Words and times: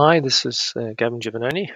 Hi, 0.00 0.20
this 0.20 0.46
is 0.46 0.74
uh, 0.76 0.92
Gavin 0.96 1.18
Giovannoni. 1.18 1.70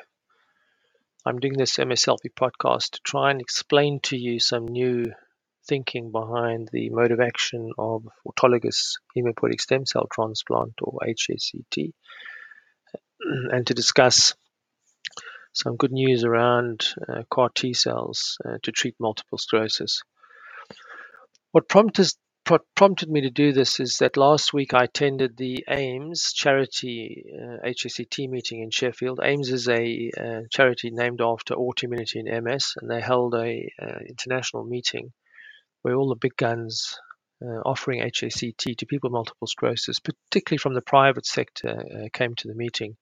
I'm 1.27 1.41
doing 1.41 1.55
this 1.55 1.77
MS 1.77 2.05
Selfie 2.05 2.33
podcast 2.33 2.91
to 2.93 3.01
try 3.05 3.33
and 3.33 3.41
explain 3.41 3.99
to 4.05 4.17
you 4.17 4.39
some 4.39 4.69
new 4.69 5.07
thinking 5.67 6.13
behind 6.13 6.69
the 6.73 6.91
mode 6.91 7.11
of 7.11 7.19
action 7.19 7.73
of 7.77 8.07
autologous 8.25 8.93
hematopoietic 9.17 9.61
stem 9.61 9.87
cell 9.87 10.07
transplant 10.09 10.75
or 10.83 11.01
HSCT 11.05 11.95
and 13.51 13.67
to 13.67 13.75
discuss 13.75 14.35
some 15.53 15.75
good 15.75 15.91
news 15.91 16.23
around 16.23 16.95
uh, 17.09 17.23
CAR 17.29 17.49
T 17.53 17.75
cells 17.75 18.39
uh, 18.45 18.59
to 18.63 18.71
treat 18.71 18.95
multiple 19.01 19.37
sclerosis. 19.37 20.05
What 21.51 21.69
prompted 21.69 22.07
prompted 22.75 23.11
me 23.11 23.21
to 23.23 23.31
do 23.31 23.53
this 23.53 23.81
is 23.81 23.99
that 23.99 24.17
last 24.17 24.53
week 24.53 24.75
I 24.75 24.85
attended 24.85 25.37
the 25.37 25.65
AIMS 25.69 26.33
charity 26.33 27.25
uh, 27.35 27.67
HSCT 27.67 28.29
meeting 28.29 28.63
in 28.63 28.71
Sheffield. 28.71 29.21
AIMS 29.23 29.51
is 29.51 29.69
a 29.69 30.11
uh, 30.19 30.41
charity 30.51 30.91
named 30.91 31.21
after 31.21 31.55
autoimmunity 31.55 32.17
in 32.17 32.45
MS, 32.45 32.75
and 32.81 32.91
they 32.91 33.01
held 33.01 33.35
a 33.35 33.71
uh, 33.81 33.99
international 34.09 34.65
meeting 34.65 35.13
where 35.83 35.95
all 35.95 36.09
the 36.09 36.17
big 36.17 36.37
guns 36.37 36.99
uh, 37.45 37.61
offering 37.67 38.01
HSCT 38.01 38.77
to 38.77 38.87
people 38.87 39.11
with 39.11 39.15
multiple 39.15 39.47
sclerosis, 39.47 40.01
particularly 40.01 40.59
from 40.59 40.75
the 40.75 40.83
private 40.83 41.27
sector, 41.27 41.71
uh, 41.71 42.09
came 42.13 42.35
to 42.37 42.49
the 42.49 42.55
meeting. 42.55 42.97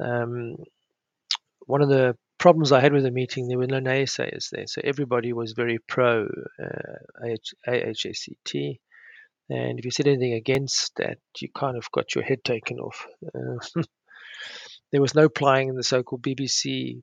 Um, 0.00 0.56
one 1.66 1.82
of 1.82 1.88
the 1.88 2.16
problems 2.44 2.72
I 2.72 2.80
had 2.80 2.92
with 2.92 3.04
the 3.04 3.10
meeting, 3.10 3.48
there 3.48 3.56
were 3.56 3.66
no 3.66 3.80
naysayers 3.80 4.50
there. 4.50 4.66
So 4.66 4.82
everybody 4.84 5.32
was 5.32 5.52
very 5.52 5.78
pro 5.78 6.28
uh, 6.62 7.36
AHSCT. 7.66 8.80
And 9.48 9.78
if 9.78 9.86
you 9.86 9.90
said 9.90 10.06
anything 10.06 10.34
against 10.34 10.94
that, 10.96 11.16
you 11.40 11.48
kind 11.56 11.78
of 11.78 11.90
got 11.90 12.14
your 12.14 12.22
head 12.22 12.44
taken 12.44 12.80
off. 12.80 13.06
Uh, 13.34 13.82
there 14.92 15.00
was 15.00 15.14
no 15.14 15.30
plying 15.30 15.70
in 15.70 15.74
the 15.74 15.82
so 15.82 16.02
called 16.02 16.22
BBC 16.22 17.00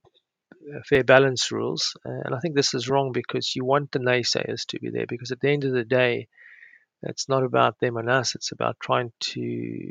uh, 0.72 0.82
fair 0.88 1.04
balance 1.04 1.52
rules. 1.52 1.98
Uh, 2.06 2.22
and 2.24 2.36
I 2.36 2.40
think 2.40 2.54
this 2.56 2.76
is 2.76 2.88
wrong 2.88 3.12
because 3.12 3.56
you 3.56 3.66
want 3.66 3.92
the 3.92 3.98
naysayers 3.98 4.68
to 4.68 4.80
be 4.80 4.92
there 4.92 5.08
because 5.08 5.32
at 5.32 5.40
the 5.40 5.50
end 5.50 5.64
of 5.64 5.74
the 5.74 5.86
day, 5.86 6.28
it's 7.02 7.28
not 7.28 7.44
about 7.44 7.80
them 7.80 7.98
and 7.98 8.12
us, 8.12 8.36
it's 8.36 8.52
about 8.52 8.78
trying 8.80 9.12
to 9.34 9.90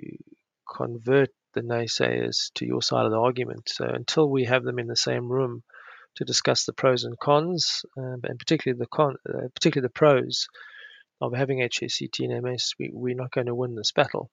convert 0.77 1.30
the 1.55 1.62
naysayers 1.62 2.53
to 2.55 2.67
your 2.67 2.83
side 2.83 3.06
of 3.06 3.12
the 3.12 3.19
argument. 3.19 3.69
So 3.69 3.84
until 3.87 4.29
we 4.29 4.45
have 4.45 4.65
them 4.65 4.79
in 4.79 4.87
the 4.87 4.97
same 4.97 5.29
room 5.29 5.62
to 6.17 6.25
discuss 6.25 6.65
the 6.65 6.73
pros 6.73 7.05
and 7.05 7.19
cons, 7.19 7.84
um, 7.97 8.20
and 8.25 8.39
particularly 8.39 8.79
the 8.79 8.87
con, 8.87 9.17
uh, 9.29 9.48
particularly 9.55 9.87
the 9.87 9.93
pros 9.93 10.48
of 11.21 11.34
having 11.34 11.59
HSCT 11.59 12.25
and 12.25 12.43
MS, 12.43 12.75
we, 12.78 12.91
we're 12.93 13.15
not 13.15 13.31
going 13.31 13.47
to 13.47 13.55
win 13.55 13.75
this 13.75 13.93
battle. 13.93 14.31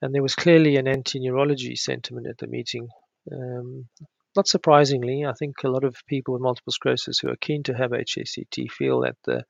And 0.00 0.14
there 0.14 0.22
was 0.22 0.34
clearly 0.34 0.76
an 0.76 0.88
anti-neurology 0.88 1.76
sentiment 1.76 2.26
at 2.26 2.38
the 2.38 2.46
meeting. 2.46 2.88
Um, 3.30 3.88
not 4.34 4.48
surprisingly, 4.48 5.24
I 5.24 5.32
think 5.32 5.62
a 5.62 5.68
lot 5.68 5.84
of 5.84 5.96
people 6.06 6.34
with 6.34 6.42
multiple 6.42 6.72
sclerosis 6.72 7.18
who 7.18 7.28
are 7.28 7.36
keen 7.36 7.62
to 7.64 7.74
have 7.74 7.90
HSCT 7.90 8.70
feel 8.70 9.00
that 9.00 9.16
the 9.24 9.44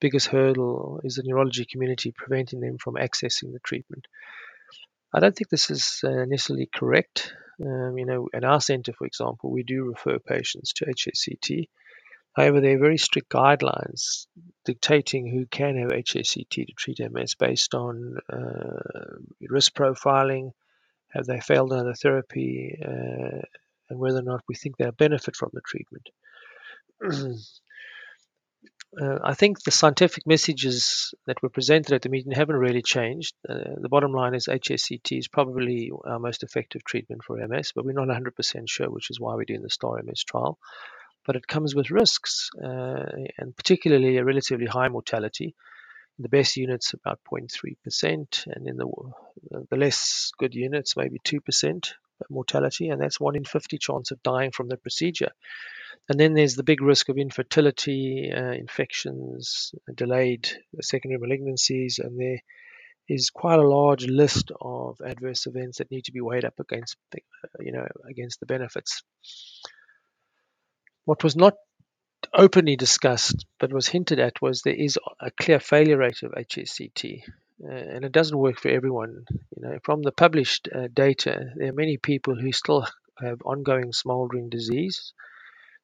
biggest 0.00 0.28
hurdle 0.28 1.00
is 1.04 1.16
the 1.16 1.24
neurology 1.24 1.64
community 1.64 2.12
preventing 2.12 2.60
them 2.60 2.78
from 2.78 2.94
accessing 2.94 3.52
the 3.52 3.58
treatment. 3.60 4.06
I 5.12 5.20
don't 5.20 5.34
think 5.34 5.48
this 5.48 5.70
is 5.70 6.00
uh, 6.04 6.24
necessarily 6.26 6.68
correct. 6.72 7.32
Um, 7.64 7.98
you 7.98 8.06
know, 8.06 8.28
at 8.32 8.44
our 8.44 8.60
center, 8.60 8.92
for 8.92 9.06
example, 9.06 9.50
we 9.50 9.62
do 9.62 9.84
refer 9.84 10.18
patients 10.18 10.72
to 10.74 10.86
HSCT. 10.86 11.68
However, 12.34 12.60
there 12.60 12.76
are 12.76 12.80
very 12.80 12.98
strict 12.98 13.30
guidelines 13.30 14.26
dictating 14.64 15.26
who 15.26 15.46
can 15.46 15.76
have 15.76 15.90
HSCT 15.90 16.66
to 16.66 16.72
treat 16.76 17.00
MS 17.00 17.34
based 17.34 17.74
on 17.74 18.18
uh, 18.32 19.16
risk 19.40 19.74
profiling, 19.74 20.52
have 21.08 21.26
they 21.26 21.40
failed 21.40 21.72
other 21.72 21.94
therapy, 21.94 22.78
uh, 22.80 23.42
and 23.90 23.98
whether 23.98 24.18
or 24.18 24.22
not 24.22 24.44
we 24.48 24.54
think 24.54 24.76
they'll 24.76 24.92
benefit 24.92 25.34
from 25.34 25.50
the 25.52 25.62
treatment. 25.62 26.10
Uh, 28.96 29.18
I 29.22 29.34
think 29.34 29.62
the 29.62 29.70
scientific 29.70 30.26
messages 30.26 31.12
that 31.26 31.42
were 31.42 31.50
presented 31.50 31.92
at 31.92 32.02
the 32.02 32.08
meeting 32.08 32.32
haven't 32.32 32.56
really 32.56 32.80
changed. 32.82 33.34
Uh, 33.46 33.76
the 33.76 33.88
bottom 33.88 34.12
line 34.12 34.34
is 34.34 34.46
HSCT 34.46 35.18
is 35.18 35.28
probably 35.28 35.92
our 36.06 36.18
most 36.18 36.42
effective 36.42 36.84
treatment 36.84 37.22
for 37.22 37.36
MS, 37.36 37.72
but 37.74 37.84
we're 37.84 37.92
not 37.92 38.08
100% 38.08 38.62
sure, 38.66 38.90
which 38.90 39.10
is 39.10 39.20
why 39.20 39.34
we're 39.34 39.44
doing 39.44 39.62
the 39.62 39.70
STAR 39.70 40.02
MS 40.02 40.24
trial. 40.24 40.58
But 41.26 41.36
it 41.36 41.46
comes 41.46 41.74
with 41.74 41.90
risks, 41.90 42.48
uh, 42.62 43.04
and 43.36 43.54
particularly 43.54 44.16
a 44.16 44.24
relatively 44.24 44.66
high 44.66 44.88
mortality. 44.88 45.54
In 46.18 46.22
the 46.22 46.30
best 46.30 46.56
units, 46.56 46.94
about 46.94 47.20
0.3%, 47.30 48.46
and 48.46 48.66
in 48.66 48.76
the, 48.76 48.90
the 49.70 49.76
less 49.76 50.32
good 50.38 50.54
units, 50.54 50.96
maybe 50.96 51.18
2% 51.24 51.92
mortality, 52.30 52.88
and 52.88 53.00
that's 53.00 53.20
1 53.20 53.36
in 53.36 53.44
50 53.44 53.78
chance 53.78 54.10
of 54.10 54.22
dying 54.22 54.50
from 54.50 54.68
the 54.68 54.76
procedure. 54.76 55.30
And 56.08 56.18
then 56.18 56.34
there's 56.34 56.54
the 56.54 56.62
big 56.62 56.80
risk 56.80 57.08
of 57.08 57.18
infertility, 57.18 58.32
uh, 58.34 58.52
infections, 58.52 59.74
delayed 59.94 60.48
secondary 60.80 61.20
malignancies, 61.20 61.98
and 61.98 62.18
there 62.18 62.38
is 63.08 63.30
quite 63.30 63.58
a 63.58 63.68
large 63.68 64.06
list 64.06 64.50
of 64.60 65.00
adverse 65.04 65.46
events 65.46 65.78
that 65.78 65.90
need 65.90 66.04
to 66.04 66.12
be 66.12 66.20
weighed 66.20 66.44
up 66.44 66.58
against, 66.60 66.96
the, 67.12 67.20
uh, 67.44 67.48
you 67.60 67.72
know, 67.72 67.86
against 68.08 68.40
the 68.40 68.46
benefits. 68.46 69.02
What 71.04 71.24
was 71.24 71.36
not 71.36 71.54
openly 72.34 72.76
discussed 72.76 73.46
but 73.58 73.72
was 73.72 73.88
hinted 73.88 74.18
at 74.18 74.42
was 74.42 74.62
there 74.62 74.74
is 74.74 74.98
a 75.20 75.30
clear 75.30 75.60
failure 75.60 75.96
rate 75.96 76.22
of 76.22 76.32
HSCT. 76.32 77.22
Uh, 77.62 77.72
and 77.72 78.04
it 78.04 78.12
doesn't 78.12 78.38
work 78.38 78.60
for 78.60 78.68
everyone. 78.68 79.24
You 79.56 79.62
know, 79.62 79.78
from 79.82 80.02
the 80.02 80.12
published 80.12 80.68
uh, 80.72 80.88
data, 80.92 81.52
there 81.56 81.70
are 81.70 81.72
many 81.74 81.96
people 81.96 82.36
who 82.36 82.52
still 82.52 82.86
have 83.20 83.42
ongoing 83.44 83.92
smoldering 83.92 84.48
disease, 84.48 85.12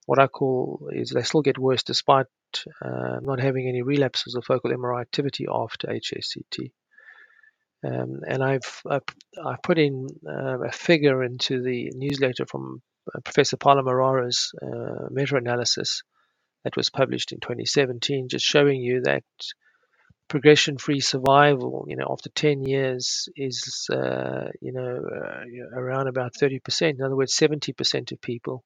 what 0.07 0.19
I 0.19 0.27
call 0.27 0.91
is 0.93 1.11
they 1.11 1.23
still 1.23 1.43
get 1.43 1.59
worse 1.59 1.83
despite 1.83 2.27
uh, 2.83 3.21
not 3.23 3.41
having 3.41 3.69
any 3.69 3.83
relapses 3.83 4.35
of 4.35 4.45
focal 4.45 4.71
MRI 4.71 5.01
activity 5.01 5.47
after 5.51 5.89
HSCT. 5.89 6.71
Um, 7.85 8.21
and 8.27 8.43
I've, 8.43 8.83
I've, 8.89 9.03
I've 9.45 9.63
put 9.63 9.79
in 9.79 10.07
uh, 10.27 10.61
a 10.61 10.73
figure 10.73 11.23
into 11.23 11.63
the 11.63 11.91
newsletter 11.95 12.47
from 12.47 12.83
uh, 13.15 13.21
Professor 13.21 13.57
Paolo 13.57 13.83
Muraro's 13.83 14.53
uh, 14.63 15.09
meta-analysis 15.11 16.03
that 16.65 16.77
was 16.77 16.89
published 16.91 17.33
in 17.33 17.41
2017, 17.41 18.29
just 18.29 18.45
showing 18.45 18.81
you 18.81 19.03
that 19.03 19.25
progression-free 20.29 21.01
survival, 21.01 21.85
you 21.89 21.97
know, 21.97 22.09
after 22.11 22.31
10 22.31 22.65
years 22.65 23.29
is, 23.37 23.89
uh, 23.93 24.49
you 24.61 24.73
know, 24.73 25.03
uh, 25.05 25.79
around 25.79 26.09
about 26.09 26.35
30%. 26.35 26.91
In 26.91 27.03
other 27.03 27.17
words, 27.17 27.37
70% 27.37 28.13
of 28.13 28.21
people 28.21 28.65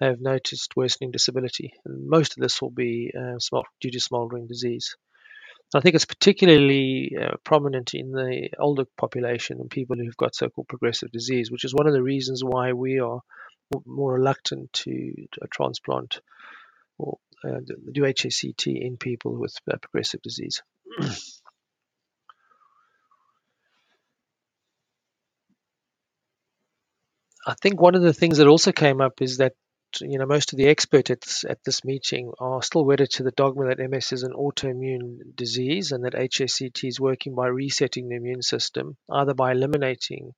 have 0.00 0.20
noticed 0.20 0.76
worsening 0.76 1.10
disability, 1.10 1.72
and 1.84 2.08
most 2.08 2.36
of 2.36 2.42
this 2.42 2.62
will 2.62 2.70
be 2.70 3.12
uh, 3.18 3.38
due 3.80 3.90
to 3.90 4.00
smoldering 4.00 4.46
disease. 4.46 4.96
I 5.74 5.80
think 5.80 5.94
it's 5.94 6.06
particularly 6.06 7.14
uh, 7.20 7.36
prominent 7.44 7.92
in 7.92 8.10
the 8.10 8.48
older 8.58 8.84
population 8.96 9.60
and 9.60 9.70
people 9.70 9.96
who've 9.96 10.16
got 10.16 10.34
so-called 10.34 10.68
progressive 10.68 11.12
disease, 11.12 11.50
which 11.50 11.64
is 11.64 11.74
one 11.74 11.86
of 11.86 11.92
the 11.92 12.02
reasons 12.02 12.42
why 12.42 12.72
we 12.72 13.00
are 13.00 13.20
more 13.84 14.14
reluctant 14.14 14.72
to, 14.72 15.12
to 15.32 15.40
transplant 15.50 16.20
or 16.96 17.18
uh, 17.44 17.60
do 17.92 18.02
HSCT 18.02 18.80
in 18.80 18.96
people 18.96 19.38
with 19.38 19.54
uh, 19.70 19.76
progressive 19.76 20.22
disease. 20.22 20.62
I 27.46 27.54
think 27.62 27.80
one 27.80 27.94
of 27.94 28.02
the 28.02 28.12
things 28.12 28.38
that 28.38 28.46
also 28.46 28.72
came 28.72 29.00
up 29.00 29.22
is 29.22 29.38
that 29.38 29.54
you 30.00 30.18
know, 30.18 30.26
most 30.26 30.52
of 30.52 30.58
the 30.58 30.66
experts 30.66 31.10
at, 31.10 31.50
at 31.50 31.64
this 31.64 31.84
meeting 31.84 32.32
are 32.38 32.62
still 32.62 32.84
wedded 32.84 33.10
to 33.10 33.22
the 33.22 33.30
dogma 33.30 33.68
that 33.68 33.90
MS 33.90 34.12
is 34.12 34.22
an 34.22 34.32
autoimmune 34.32 35.34
disease 35.34 35.92
and 35.92 36.04
that 36.04 36.12
HSCT 36.12 36.86
is 36.88 37.00
working 37.00 37.34
by 37.34 37.46
resetting 37.46 38.08
the 38.08 38.16
immune 38.16 38.42
system, 38.42 38.96
either 39.10 39.34
by 39.34 39.52
eliminating 39.52 40.32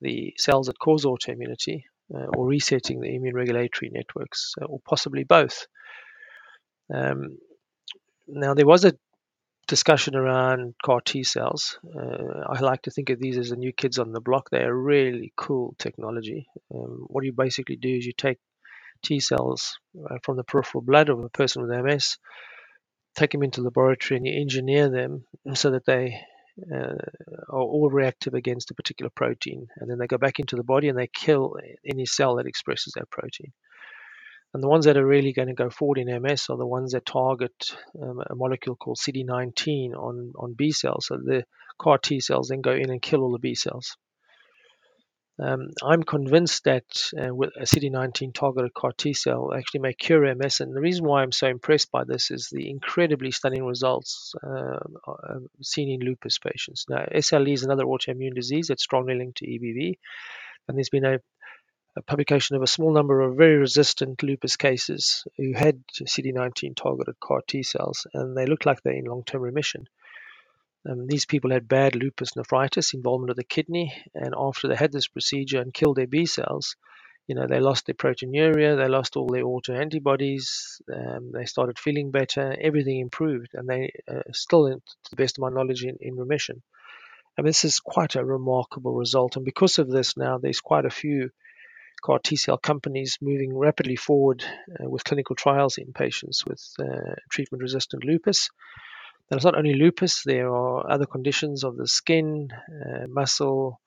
the 0.00 0.32
cells 0.38 0.68
that 0.68 0.78
cause 0.78 1.04
autoimmunity 1.04 1.82
uh, 2.14 2.26
or 2.36 2.46
resetting 2.46 3.00
the 3.00 3.14
immune 3.14 3.34
regulatory 3.34 3.90
networks, 3.92 4.54
uh, 4.60 4.66
or 4.66 4.80
possibly 4.86 5.24
both. 5.24 5.66
Um, 6.92 7.38
now, 8.28 8.54
there 8.54 8.66
was 8.66 8.84
a 8.84 8.92
discussion 9.72 10.14
around 10.14 10.74
CAR 10.84 11.00
T 11.00 11.24
cells. 11.24 11.78
Uh, 11.98 12.44
I 12.46 12.60
like 12.60 12.82
to 12.82 12.90
think 12.90 13.08
of 13.08 13.18
these 13.18 13.38
as 13.38 13.48
the 13.48 13.56
new 13.56 13.72
kids 13.72 13.98
on 13.98 14.12
the 14.12 14.20
block. 14.20 14.50
They 14.50 14.64
are 14.64 14.76
really 14.76 15.32
cool 15.34 15.74
technology. 15.78 16.46
Um, 16.74 17.06
what 17.06 17.24
you 17.24 17.32
basically 17.32 17.76
do 17.76 17.88
is 17.88 18.04
you 18.04 18.12
take 18.12 18.36
T 19.02 19.18
cells 19.18 19.78
uh, 19.98 20.18
from 20.24 20.36
the 20.36 20.44
peripheral 20.44 20.82
blood 20.82 21.08
of 21.08 21.20
a 21.20 21.30
person 21.30 21.62
with 21.62 21.70
MS, 21.70 22.18
take 23.16 23.30
them 23.30 23.42
into 23.42 23.62
the 23.62 23.68
laboratory 23.68 24.18
and 24.18 24.26
you 24.26 24.38
engineer 24.38 24.90
them 24.90 25.24
so 25.54 25.70
that 25.70 25.86
they 25.86 26.20
uh, 26.70 26.92
are 27.48 27.62
all 27.62 27.88
reactive 27.90 28.34
against 28.34 28.70
a 28.70 28.74
particular 28.74 29.10
protein. 29.16 29.68
And 29.78 29.90
then 29.90 29.96
they 29.96 30.06
go 30.06 30.18
back 30.18 30.38
into 30.38 30.56
the 30.56 30.64
body 30.64 30.90
and 30.90 30.98
they 30.98 31.08
kill 31.14 31.56
any 31.90 32.04
cell 32.04 32.36
that 32.36 32.46
expresses 32.46 32.92
that 32.96 33.08
protein. 33.08 33.54
And 34.54 34.62
the 34.62 34.68
ones 34.68 34.84
that 34.84 34.98
are 34.98 35.06
really 35.06 35.32
going 35.32 35.48
to 35.48 35.54
go 35.54 35.70
forward 35.70 35.98
in 35.98 36.22
MS 36.22 36.50
are 36.50 36.58
the 36.58 36.66
ones 36.66 36.92
that 36.92 37.06
target 37.06 37.54
um, 38.00 38.22
a 38.28 38.34
molecule 38.34 38.76
called 38.76 38.98
CD19 38.98 39.94
on, 39.94 40.32
on 40.38 40.52
B 40.52 40.72
cells. 40.72 41.06
So 41.06 41.16
the 41.16 41.44
CAR 41.78 41.98
T 41.98 42.20
cells 42.20 42.48
then 42.48 42.60
go 42.60 42.72
in 42.72 42.90
and 42.90 43.00
kill 43.00 43.22
all 43.22 43.32
the 43.32 43.38
B 43.38 43.54
cells. 43.54 43.96
Um, 45.38 45.70
I'm 45.82 46.02
convinced 46.02 46.64
that 46.64 46.84
uh, 47.18 47.34
with 47.34 47.50
a 47.56 47.62
CD19 47.62 48.34
targeted 48.34 48.74
CAR 48.74 48.92
T 48.92 49.14
cell 49.14 49.54
actually 49.54 49.80
may 49.80 49.94
cure 49.94 50.32
MS, 50.34 50.60
and 50.60 50.76
the 50.76 50.80
reason 50.80 51.06
why 51.06 51.22
I'm 51.22 51.32
so 51.32 51.48
impressed 51.48 51.90
by 51.90 52.04
this 52.04 52.30
is 52.30 52.48
the 52.52 52.68
incredibly 52.68 53.30
stunning 53.30 53.64
results 53.64 54.34
uh, 54.46 54.78
uh 55.08 55.38
seen 55.62 55.88
in 55.88 56.06
lupus 56.06 56.38
patients. 56.38 56.84
Now, 56.88 57.06
SLE 57.14 57.52
is 57.52 57.62
another 57.64 57.84
autoimmune 57.84 58.34
disease 58.34 58.68
that's 58.68 58.82
strongly 58.84 59.14
linked 59.14 59.38
to 59.38 59.46
EBV, 59.46 59.94
and 60.68 60.76
there's 60.76 60.90
been 60.90 61.06
a 61.06 61.20
publication 62.00 62.56
of 62.56 62.62
a 62.62 62.66
small 62.66 62.92
number 62.92 63.20
of 63.20 63.36
very 63.36 63.56
resistant 63.56 64.22
lupus 64.22 64.56
cases 64.56 65.24
who 65.36 65.52
had 65.52 65.82
CD19 65.92 66.74
targeted 66.74 67.20
CAR 67.20 67.42
T 67.46 67.62
cells, 67.62 68.06
and 68.14 68.34
they 68.34 68.46
looked 68.46 68.64
like 68.64 68.82
they're 68.82 68.94
in 68.94 69.04
long-term 69.04 69.42
remission. 69.42 69.86
Um, 70.88 71.06
these 71.06 71.26
people 71.26 71.50
had 71.50 71.68
bad 71.68 71.94
lupus 71.94 72.34
nephritis, 72.34 72.94
involvement 72.94 73.30
of 73.30 73.36
the 73.36 73.44
kidney, 73.44 73.92
and 74.14 74.34
after 74.36 74.68
they 74.68 74.74
had 74.74 74.92
this 74.92 75.06
procedure 75.06 75.60
and 75.60 75.74
killed 75.74 75.96
their 75.96 76.06
B 76.06 76.24
cells, 76.24 76.76
you 77.28 77.34
know, 77.34 77.46
they 77.46 77.60
lost 77.60 77.86
their 77.86 77.94
proteinuria, 77.94 78.76
they 78.76 78.88
lost 78.88 79.16
all 79.16 79.28
their 79.28 79.44
autoantibodies, 79.44 80.80
um, 80.92 81.30
they 81.32 81.44
started 81.44 81.78
feeling 81.78 82.10
better, 82.10 82.56
everything 82.60 82.98
improved, 82.98 83.54
and 83.54 83.68
they 83.68 83.92
uh, 84.08 84.22
still, 84.32 84.68
to 84.68 85.10
the 85.10 85.16
best 85.16 85.38
of 85.38 85.42
my 85.42 85.50
knowledge, 85.50 85.84
in, 85.84 85.98
in 86.00 86.16
remission. 86.16 86.62
And 87.36 87.46
this 87.46 87.64
is 87.64 87.80
quite 87.80 88.16
a 88.16 88.24
remarkable 88.24 88.94
result. 88.94 89.36
And 89.36 89.44
because 89.44 89.78
of 89.78 89.88
this, 89.88 90.16
now 90.16 90.38
there's 90.38 90.60
quite 90.60 90.84
a 90.84 90.90
few 90.90 91.30
CAR 92.02 92.18
T 92.18 92.36
cell 92.36 92.58
companies 92.58 93.18
moving 93.20 93.56
rapidly 93.56 93.96
forward 93.96 94.44
uh, 94.70 94.88
with 94.88 95.04
clinical 95.04 95.36
trials 95.36 95.78
in 95.78 95.92
patients 95.92 96.44
with 96.44 96.62
uh, 96.80 97.14
treatment 97.30 97.62
resistant 97.62 98.04
lupus. 98.04 98.48
And 99.30 99.38
it's 99.38 99.44
not 99.44 99.56
only 99.56 99.74
lupus, 99.74 100.22
there 100.24 100.52
are 100.52 100.90
other 100.90 101.06
conditions 101.06 101.64
of 101.64 101.76
the 101.76 101.88
skin, 101.88 102.48
uh, 102.52 103.06
muscle, 103.08 103.80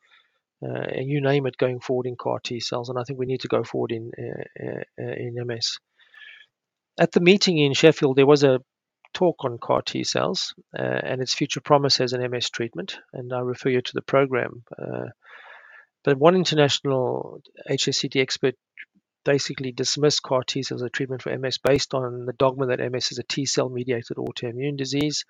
and 0.61 1.07
you 1.07 1.21
name 1.21 1.45
it 1.45 1.57
going 1.57 1.79
forward 1.79 2.07
in 2.07 2.15
CAR 2.15 2.39
T 2.39 2.59
cells. 2.59 2.89
And 2.89 2.97
I 2.97 3.03
think 3.03 3.19
we 3.19 3.27
need 3.27 3.41
to 3.41 3.47
go 3.47 3.63
forward 3.63 3.91
in, 3.91 4.11
in 4.97 5.35
MS. 5.45 5.77
At 6.97 7.11
the 7.11 7.19
meeting 7.19 7.59
in 7.59 7.73
Sheffield, 7.73 8.15
there 8.15 8.25
was 8.25 8.43
a 8.43 8.61
talk 9.15 9.45
on 9.45 9.57
CAR 9.57 9.81
T 9.81 10.03
cells 10.03 10.53
uh, 10.77 10.81
and 10.81 11.21
its 11.21 11.33
future 11.33 11.61
promise 11.61 11.99
as 11.99 12.13
an 12.13 12.29
MS 12.29 12.49
treatment, 12.49 12.99
and 13.13 13.33
I 13.33 13.39
refer 13.39 13.69
you 13.69 13.81
to 13.81 13.93
the 13.93 14.01
program. 14.01 14.63
Uh, 14.77 15.07
but 16.05 16.17
one 16.17 16.35
international 16.35 17.41
HSCT 17.69 18.21
expert 18.21 18.53
basically 19.25 19.71
dismissed 19.71 20.21
CAR 20.21 20.43
T 20.43 20.61
cells 20.61 20.83
as 20.83 20.85
a 20.85 20.89
treatment 20.89 21.23
for 21.23 21.35
MS 21.35 21.57
based 21.57 21.95
on 21.95 22.25
the 22.25 22.33
dogma 22.33 22.67
that 22.67 22.91
MS 22.91 23.11
is 23.11 23.17
a 23.17 23.23
T 23.23 23.45
cell 23.45 23.69
mediated 23.69 24.17
autoimmune 24.17 24.77
disease, 24.77 25.25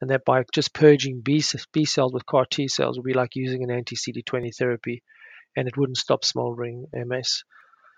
and 0.00 0.10
that 0.10 0.24
by 0.24 0.42
just 0.52 0.74
purging 0.74 1.20
B, 1.20 1.42
B 1.72 1.84
cells 1.84 2.12
with 2.12 2.26
CAR 2.26 2.46
T 2.50 2.66
cells 2.66 2.98
would 2.98 3.06
be 3.06 3.14
like 3.14 3.36
using 3.36 3.62
an 3.62 3.70
anti 3.70 3.94
CD20 3.94 4.54
therapy 4.54 5.02
and 5.56 5.68
it 5.68 5.76
wouldn't 5.76 5.98
stop 5.98 6.24
smoldering 6.24 6.86
MS. 6.92 7.44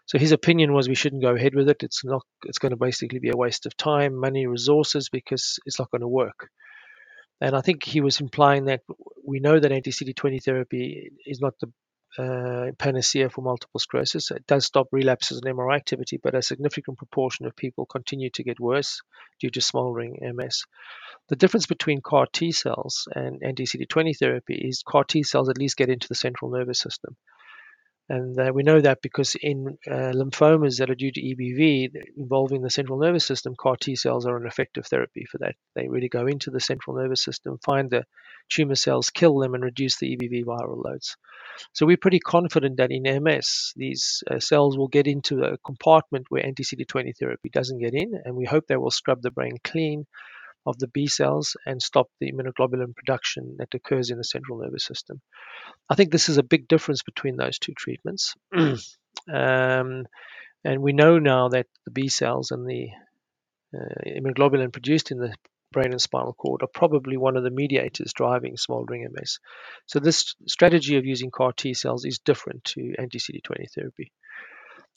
So 0.04 0.18
his 0.18 0.32
opinion 0.32 0.72
was 0.72 0.88
we 0.88 0.94
shouldn't 0.94 1.22
go 1.22 1.34
ahead 1.34 1.54
with 1.54 1.68
it. 1.68 1.82
It's 1.82 2.04
not. 2.04 2.22
It's 2.44 2.58
going 2.58 2.70
to 2.70 2.76
basically 2.76 3.18
be 3.18 3.30
a 3.30 3.36
waste 3.36 3.64
of 3.64 3.76
time, 3.76 4.14
money, 4.14 4.46
resources 4.46 5.08
because 5.08 5.58
it's 5.64 5.78
not 5.78 5.90
going 5.90 6.02
to 6.02 6.08
work. 6.08 6.50
And 7.40 7.56
I 7.56 7.62
think 7.62 7.84
he 7.84 8.02
was 8.02 8.20
implying 8.20 8.66
that 8.66 8.82
we 9.24 9.40
know 9.40 9.58
that 9.58 9.72
anti 9.72 9.90
CD20 9.90 10.42
therapy 10.42 11.10
is 11.24 11.40
not 11.40 11.54
the 11.60 11.72
uh, 12.18 12.72
panacea 12.78 13.30
for 13.30 13.42
multiple 13.42 13.78
sclerosis. 13.78 14.30
It 14.30 14.46
does 14.46 14.66
stop 14.66 14.88
relapses 14.92 15.40
and 15.40 15.56
MRI 15.56 15.76
activity, 15.76 16.18
but 16.22 16.34
a 16.34 16.42
significant 16.42 16.98
proportion 16.98 17.46
of 17.46 17.56
people 17.56 17.86
continue 17.86 18.30
to 18.30 18.42
get 18.42 18.60
worse 18.60 19.00
due 19.40 19.50
to 19.50 19.60
smoldering 19.60 20.18
MS. 20.20 20.64
The 21.28 21.36
difference 21.36 21.66
between 21.66 22.00
CAR 22.00 22.26
T 22.32 22.52
cells 22.52 23.06
and 23.14 23.42
anti 23.42 23.64
CD20 23.64 24.18
therapy 24.18 24.54
is 24.54 24.82
CAR 24.82 25.04
T 25.04 25.22
cells 25.22 25.48
at 25.48 25.58
least 25.58 25.76
get 25.76 25.88
into 25.88 26.08
the 26.08 26.14
central 26.14 26.50
nervous 26.50 26.80
system. 26.80 27.16
And 28.10 28.36
uh, 28.40 28.50
we 28.52 28.64
know 28.64 28.80
that 28.80 29.02
because 29.02 29.36
in 29.40 29.78
uh, 29.88 30.10
lymphomas 30.12 30.78
that 30.78 30.90
are 30.90 30.96
due 30.96 31.12
to 31.12 31.20
EBV 31.22 31.92
involving 32.16 32.60
the 32.60 32.68
central 32.68 32.98
nervous 32.98 33.24
system, 33.24 33.54
CAR 33.56 33.76
T 33.76 33.94
cells 33.94 34.26
are 34.26 34.36
an 34.36 34.48
effective 34.48 34.84
therapy 34.84 35.26
for 35.30 35.38
that. 35.38 35.54
They 35.76 35.86
really 35.86 36.08
go 36.08 36.26
into 36.26 36.50
the 36.50 36.58
central 36.58 36.96
nervous 36.96 37.22
system, 37.22 37.58
find 37.64 37.88
the 37.88 38.02
tumor 38.48 38.74
cells, 38.74 39.10
kill 39.10 39.38
them, 39.38 39.54
and 39.54 39.62
reduce 39.62 39.98
the 39.98 40.16
EBV 40.16 40.44
viral 40.44 40.84
loads. 40.84 41.16
So 41.72 41.86
we're 41.86 41.98
pretty 41.98 42.18
confident 42.18 42.78
that 42.78 42.90
in 42.90 43.04
MS, 43.22 43.74
these 43.76 44.24
uh, 44.28 44.40
cells 44.40 44.76
will 44.76 44.88
get 44.88 45.06
into 45.06 45.44
a 45.44 45.58
compartment 45.58 46.26
where 46.30 46.44
anti 46.44 46.64
CD20 46.64 47.16
therapy 47.16 47.48
doesn't 47.52 47.78
get 47.78 47.94
in, 47.94 48.14
and 48.24 48.34
we 48.34 48.44
hope 48.44 48.66
they 48.66 48.76
will 48.76 48.90
scrub 48.90 49.22
the 49.22 49.30
brain 49.30 49.52
clean 49.62 50.04
of 50.66 50.78
the 50.78 50.88
B 50.88 51.06
cells 51.06 51.56
and 51.66 51.82
stop 51.82 52.08
the 52.20 52.32
immunoglobulin 52.32 52.94
production 52.94 53.56
that 53.58 53.74
occurs 53.74 54.10
in 54.10 54.18
the 54.18 54.24
central 54.24 54.58
nervous 54.58 54.84
system. 54.84 55.20
I 55.88 55.94
think 55.94 56.10
this 56.10 56.28
is 56.28 56.38
a 56.38 56.42
big 56.42 56.68
difference 56.68 57.02
between 57.02 57.36
those 57.36 57.58
two 57.58 57.72
treatments. 57.74 58.34
um, 58.54 60.06
and 60.64 60.82
we 60.82 60.92
know 60.92 61.18
now 61.18 61.48
that 61.48 61.66
the 61.84 61.90
B 61.90 62.08
cells 62.08 62.50
and 62.50 62.66
the 62.66 62.88
uh, 63.74 64.02
immunoglobulin 64.06 64.72
produced 64.72 65.10
in 65.10 65.18
the 65.18 65.34
brain 65.72 65.92
and 65.92 66.00
spinal 66.00 66.34
cord 66.34 66.62
are 66.62 66.68
probably 66.72 67.16
one 67.16 67.36
of 67.36 67.44
the 67.44 67.50
mediators 67.50 68.12
driving 68.12 68.56
smoldering 68.56 69.08
MS. 69.12 69.38
So 69.86 70.00
this 70.00 70.34
strategy 70.46 70.96
of 70.96 71.06
using 71.06 71.30
CAR 71.30 71.52
T 71.52 71.74
cells 71.74 72.04
is 72.04 72.18
different 72.18 72.64
to 72.64 72.94
anti-CD20 72.98 73.70
therapy. 73.74 74.12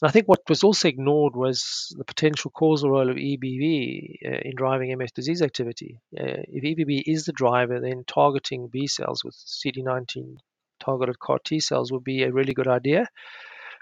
And 0.01 0.09
I 0.09 0.11
think 0.11 0.27
what 0.27 0.41
was 0.49 0.63
also 0.63 0.87
ignored 0.87 1.35
was 1.35 1.93
the 1.97 2.03
potential 2.03 2.51
causal 2.51 2.89
role 2.89 3.09
of 3.09 3.15
EBV 3.15 4.17
uh, 4.25 4.39
in 4.43 4.55
driving 4.55 4.97
MS 4.97 5.11
disease 5.11 5.41
activity. 5.41 5.99
Uh, 6.17 6.43
if 6.47 6.63
EBV 6.63 7.03
is 7.05 7.25
the 7.25 7.31
driver, 7.31 7.79
then 7.79 8.03
targeting 8.05 8.67
B 8.67 8.87
cells 8.87 9.23
with 9.23 9.35
CD19 9.35 10.37
targeted 10.79 11.19
CAR 11.19 11.39
T 11.39 11.59
cells 11.59 11.91
would 11.91 12.03
be 12.03 12.23
a 12.23 12.31
really 12.31 12.53
good 12.53 12.67
idea 12.67 13.07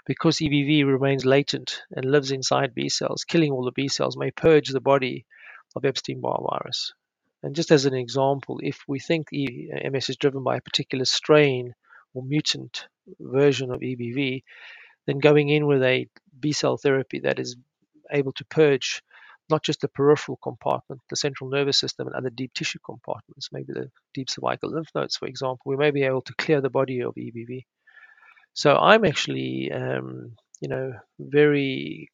because 0.06 0.38
EBV 0.38 0.84
remains 0.84 1.24
latent 1.24 1.82
and 1.90 2.04
lives 2.04 2.30
inside 2.30 2.74
B 2.74 2.88
cells. 2.88 3.24
Killing 3.24 3.52
all 3.52 3.64
the 3.64 3.72
B 3.72 3.88
cells 3.88 4.16
may 4.16 4.30
purge 4.30 4.68
the 4.68 4.80
body 4.80 5.26
of 5.74 5.84
Epstein 5.84 6.20
Barr 6.20 6.40
virus. 6.50 6.92
And 7.42 7.56
just 7.56 7.72
as 7.72 7.86
an 7.86 7.94
example, 7.94 8.60
if 8.62 8.84
we 8.86 9.00
think 9.00 9.28
MS 9.32 10.10
is 10.10 10.16
driven 10.16 10.44
by 10.44 10.56
a 10.56 10.60
particular 10.60 11.04
strain 11.04 11.74
or 12.14 12.22
mutant 12.22 12.86
version 13.18 13.72
of 13.72 13.80
EBV, 13.80 14.42
then 15.06 15.18
going 15.18 15.48
in 15.48 15.66
with 15.66 15.82
a 15.82 16.06
B 16.38 16.52
cell 16.52 16.76
therapy 16.76 17.20
that 17.20 17.38
is 17.38 17.56
able 18.10 18.32
to 18.32 18.44
purge 18.46 19.02
not 19.50 19.62
just 19.62 19.80
the 19.80 19.88
peripheral 19.88 20.38
compartment, 20.42 21.00
the 21.10 21.16
central 21.16 21.50
nervous 21.50 21.78
system, 21.78 22.06
and 22.06 22.16
other 22.16 22.30
deep 22.30 22.54
tissue 22.54 22.78
compartments, 22.84 23.50
maybe 23.52 23.72
the 23.72 23.90
deep 24.14 24.30
cervical 24.30 24.70
lymph 24.70 24.88
nodes, 24.94 25.16
for 25.16 25.26
example, 25.26 25.62
we 25.66 25.76
may 25.76 25.90
be 25.90 26.02
able 26.04 26.22
to 26.22 26.34
clear 26.34 26.60
the 26.60 26.70
body 26.70 27.00
of 27.00 27.14
EBV. 27.14 27.64
So 28.54 28.76
I'm 28.76 29.04
actually, 29.04 29.70
um, 29.72 30.36
you 30.60 30.68
know, 30.68 30.92
very 31.18 32.10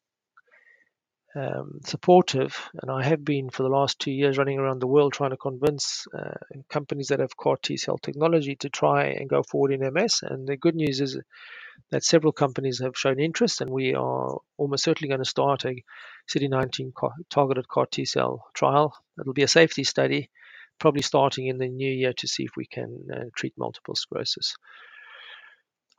um, 1.35 1.79
supportive, 1.85 2.69
and 2.81 2.89
I 2.89 3.03
have 3.03 3.23
been 3.23 3.49
for 3.49 3.63
the 3.63 3.69
last 3.69 3.99
two 3.99 4.11
years 4.11 4.37
running 4.37 4.57
around 4.59 4.79
the 4.79 4.87
world 4.87 5.13
trying 5.13 5.29
to 5.29 5.37
convince 5.37 6.07
uh, 6.17 6.33
companies 6.69 7.07
that 7.07 7.19
have 7.19 7.37
CAR 7.37 7.57
T 7.61 7.77
cell 7.77 7.97
technology 7.97 8.55
to 8.57 8.69
try 8.69 9.05
and 9.05 9.29
go 9.29 9.43
forward 9.43 9.71
in 9.71 9.93
MS. 9.93 10.21
And 10.23 10.47
the 10.47 10.57
good 10.57 10.75
news 10.75 11.01
is 11.01 11.17
that 11.91 12.03
several 12.03 12.31
companies 12.31 12.79
have 12.79 12.97
shown 12.97 13.19
interest, 13.19 13.61
and 13.61 13.69
we 13.69 13.95
are 13.95 14.39
almost 14.57 14.83
certainly 14.83 15.09
going 15.09 15.23
to 15.23 15.29
start 15.29 15.65
a 15.65 15.83
CD19 16.29 16.91
targeted 17.29 17.67
CAR 17.67 17.85
T 17.85 18.05
cell 18.05 18.45
trial. 18.53 18.95
It'll 19.19 19.33
be 19.33 19.43
a 19.43 19.47
safety 19.47 19.83
study, 19.83 20.29
probably 20.79 21.01
starting 21.01 21.47
in 21.47 21.57
the 21.57 21.67
new 21.67 21.91
year 21.91 22.13
to 22.13 22.27
see 22.27 22.43
if 22.43 22.51
we 22.55 22.65
can 22.65 23.07
uh, 23.13 23.23
treat 23.35 23.53
multiple 23.57 23.95
sclerosis. 23.95 24.55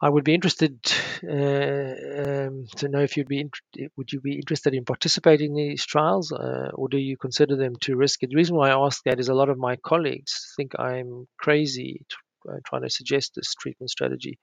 I 0.02 0.08
would 0.08 0.24
be 0.24 0.34
interested 0.34 0.80
uh, 1.22 2.46
um, 2.48 2.66
to 2.76 2.88
know 2.88 3.00
if 3.00 3.16
you'd 3.16 3.28
be 3.28 3.50
would 3.98 4.10
you 4.10 4.20
be 4.22 4.36
interested 4.36 4.74
in 4.74 4.86
participating 4.86 5.50
in 5.50 5.68
these 5.68 5.84
trials, 5.84 6.32
uh, 6.32 6.70
or 6.72 6.88
do 6.88 6.96
you 6.96 7.18
consider 7.18 7.56
them 7.56 7.74
too 7.76 7.96
risky? 7.96 8.26
The 8.26 8.36
reason 8.36 8.56
why 8.56 8.70
I 8.70 8.86
ask 8.86 9.02
that 9.04 9.20
is 9.20 9.28
a 9.28 9.34
lot 9.34 9.50
of 9.50 9.58
my 9.58 9.76
colleagues 9.76 10.54
think 10.56 10.72
I'm 10.78 11.28
crazy 11.38 12.06
uh, 12.48 12.56
trying 12.64 12.82
to 12.82 12.90
suggest 12.90 13.34
this 13.34 13.54
treatment 13.54 13.90
strategy, 13.90 14.38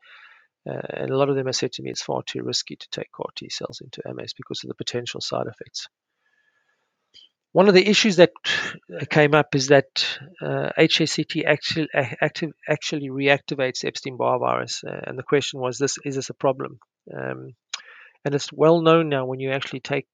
and 0.67 1.09
a 1.09 1.17
lot 1.17 1.29
of 1.29 1.35
them 1.35 1.45
have 1.45 1.55
said 1.55 1.71
to 1.73 1.81
me 1.81 1.91
it's 1.91 2.01
far 2.01 2.21
too 2.23 2.43
risky 2.43 2.75
to 2.75 2.89
take 2.89 3.11
CAR 3.11 3.27
T 3.35 3.49
cells 3.49 3.81
into 3.81 4.01
MS 4.13 4.33
because 4.33 4.63
of 4.63 4.67
the 4.67 4.75
potential 4.75 5.21
side 5.21 5.47
effects. 5.47 5.87
One 7.53 7.67
of 7.67 7.73
the 7.73 7.87
issues 7.87 8.17
that 8.17 8.31
came 9.09 9.33
up 9.33 9.55
is 9.55 9.67
that 9.67 10.19
uh, 10.41 10.69
HSCT 10.77 11.45
actually 11.45 11.87
active, 11.93 12.51
actually 12.69 13.09
reactivates 13.09 13.85
Epstein-Barr 13.85 14.39
virus, 14.39 14.83
uh, 14.83 15.01
and 15.07 15.17
the 15.17 15.23
question 15.23 15.59
was: 15.59 15.77
this 15.77 15.97
is 16.05 16.15
this 16.15 16.29
a 16.29 16.35
problem? 16.35 16.79
Um, 17.11 17.55
and 18.25 18.35
it's 18.35 18.51
well 18.51 18.81
known 18.81 19.09
now 19.09 19.25
when 19.25 19.39
you 19.39 19.51
actually 19.51 19.79
take 19.79 20.07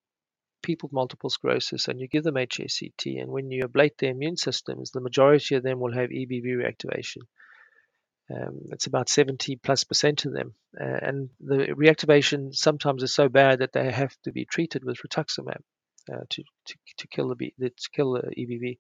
people 0.62 0.88
with 0.88 0.93
multiple 0.93 1.29
sclerosis 1.29 1.88
and 1.88 2.00
you 2.00 2.07
give 2.07 2.24
them 2.24 2.36
HSCT, 2.36 3.22
and 3.22 3.29
when 3.29 3.51
you 3.51 3.67
ablate 3.67 3.98
their 3.98 4.12
immune 4.12 4.38
systems, 4.38 4.91
the 4.91 5.01
majority 5.01 5.55
of 5.55 5.63
them 5.63 5.79
will 5.79 5.93
have 5.93 6.12
EBV 6.12 6.45
reactivation. 6.45 7.24
Um, 8.33 8.69
it's 8.71 8.87
about 8.87 9.09
70 9.09 9.57
plus 9.57 9.83
percent 9.83 10.25
of 10.25 10.33
them. 10.33 10.53
Uh, 10.79 10.99
and 11.01 11.29
the 11.39 11.67
reactivation 11.67 12.55
sometimes 12.55 13.03
is 13.03 13.13
so 13.13 13.29
bad 13.29 13.59
that 13.59 13.73
they 13.73 13.91
have 13.91 14.15
to 14.23 14.31
be 14.31 14.45
treated 14.45 14.83
with 14.83 14.97
rituximab 15.07 15.61
uh, 16.11 16.23
to, 16.29 16.43
to, 16.65 16.75
to 16.97 17.07
kill 17.07 17.29
the 17.29 17.53
to 17.59 17.89
kill 17.93 18.13
the 18.13 18.21
EBV. 18.21 18.79